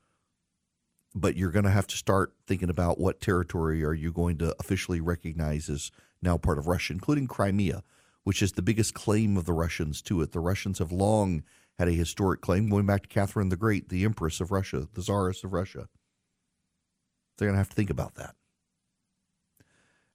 but 1.14 1.36
you're 1.36 1.52
going 1.52 1.66
to 1.66 1.72
have 1.72 1.88
to 1.88 1.98
start 1.98 2.34
thinking 2.48 2.70
about 2.70 3.00
what 3.00 3.22
territory 3.22 3.84
are 3.84 3.94
you 3.94 4.12
going 4.12 4.38
to 4.38 4.56
officially 4.60 5.02
recognize 5.02 5.70
as 5.70 5.92
now 6.22 6.38
part 6.38 6.58
of 6.58 6.68
Russia, 6.68 6.94
including 6.94 7.28
Crimea, 7.28 7.84
which 8.24 8.42
is 8.42 8.54
the 8.54 8.62
biggest 8.62 8.94
claim 8.94 9.36
of 9.36 9.46
the 9.46 9.54
Russians 9.54 10.02
to 10.04 10.22
it. 10.22 10.32
The 10.32 10.40
Russians 10.40 10.80
have 10.80 10.92
long 10.92 11.44
had 11.78 11.88
a 11.88 11.94
historic 11.94 12.42
claim 12.42 12.70
going 12.70 12.86
back 12.86 13.04
to 13.04 13.10
Catherine 13.10 13.50
the 13.50 13.58
Great, 13.58 13.90
the 13.90 14.06
Empress 14.06 14.40
of 14.40 14.52
Russia, 14.52 14.88
the 14.94 15.02
Tsarist 15.02 15.44
of 15.44 15.54
Russia. 15.54 15.90
They're 17.38 17.48
going 17.48 17.56
to 17.56 17.60
have 17.60 17.70
to 17.70 17.76
think 17.76 17.90
about 17.90 18.16
that. 18.16 18.36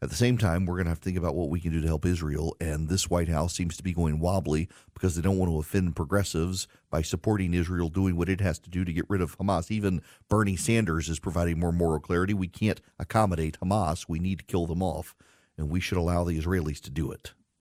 At 0.03 0.11
the 0.11 0.15
same 0.17 0.37
time, 0.37 0.67
we're 0.67 0.75
going 0.75 0.85
to 0.85 0.91
have 0.91 1.01
to 1.01 1.05
think 1.05 1.17
about 1.17 1.35
what 1.35 1.49
we 1.49 1.59
can 1.59 1.73
do 1.73 1.81
to 1.81 1.87
help 1.87 2.05
Israel. 2.05 2.55
And 2.61 2.89
this 2.89 3.09
White 3.09 3.31
House 3.31 3.55
seems 3.55 3.79
to 3.79 3.83
be 3.83 3.95
going 3.95 4.21
wobbly 4.21 4.69
because 4.93 5.17
they 5.17 5.23
don't 5.23 5.39
want 5.39 5.51
to 5.51 5.59
offend 5.59 5.97
progressives 5.97 6.69
by 6.91 7.01
supporting 7.01 7.55
Israel 7.55 7.89
doing 7.89 8.15
what 8.15 8.29
it 8.29 8.43
has 8.43 8.59
to 8.59 8.71
do 8.71 8.85
to 8.85 8.93
get 8.93 9.09
rid 9.09 9.23
of 9.23 9.39
Hamas. 9.39 9.71
Even 9.71 10.03
Bernie 10.29 10.57
Sanders 10.57 11.09
is 11.09 11.19
providing 11.19 11.59
more 11.59 11.73
moral 11.73 11.99
clarity. 11.99 12.35
We 12.35 12.47
can't 12.47 12.83
accommodate 12.99 13.59
Hamas. 13.61 14.05
We 14.07 14.19
need 14.19 14.41
to 14.41 14.45
kill 14.45 14.67
them 14.67 14.83
off. 14.83 15.15
And 15.57 15.71
we 15.71 15.81
should 15.81 15.97
allow 15.97 16.25
the 16.25 16.39
Israelis 16.39 16.83
to 16.83 16.91
do 16.91 17.11
it. 17.11 17.33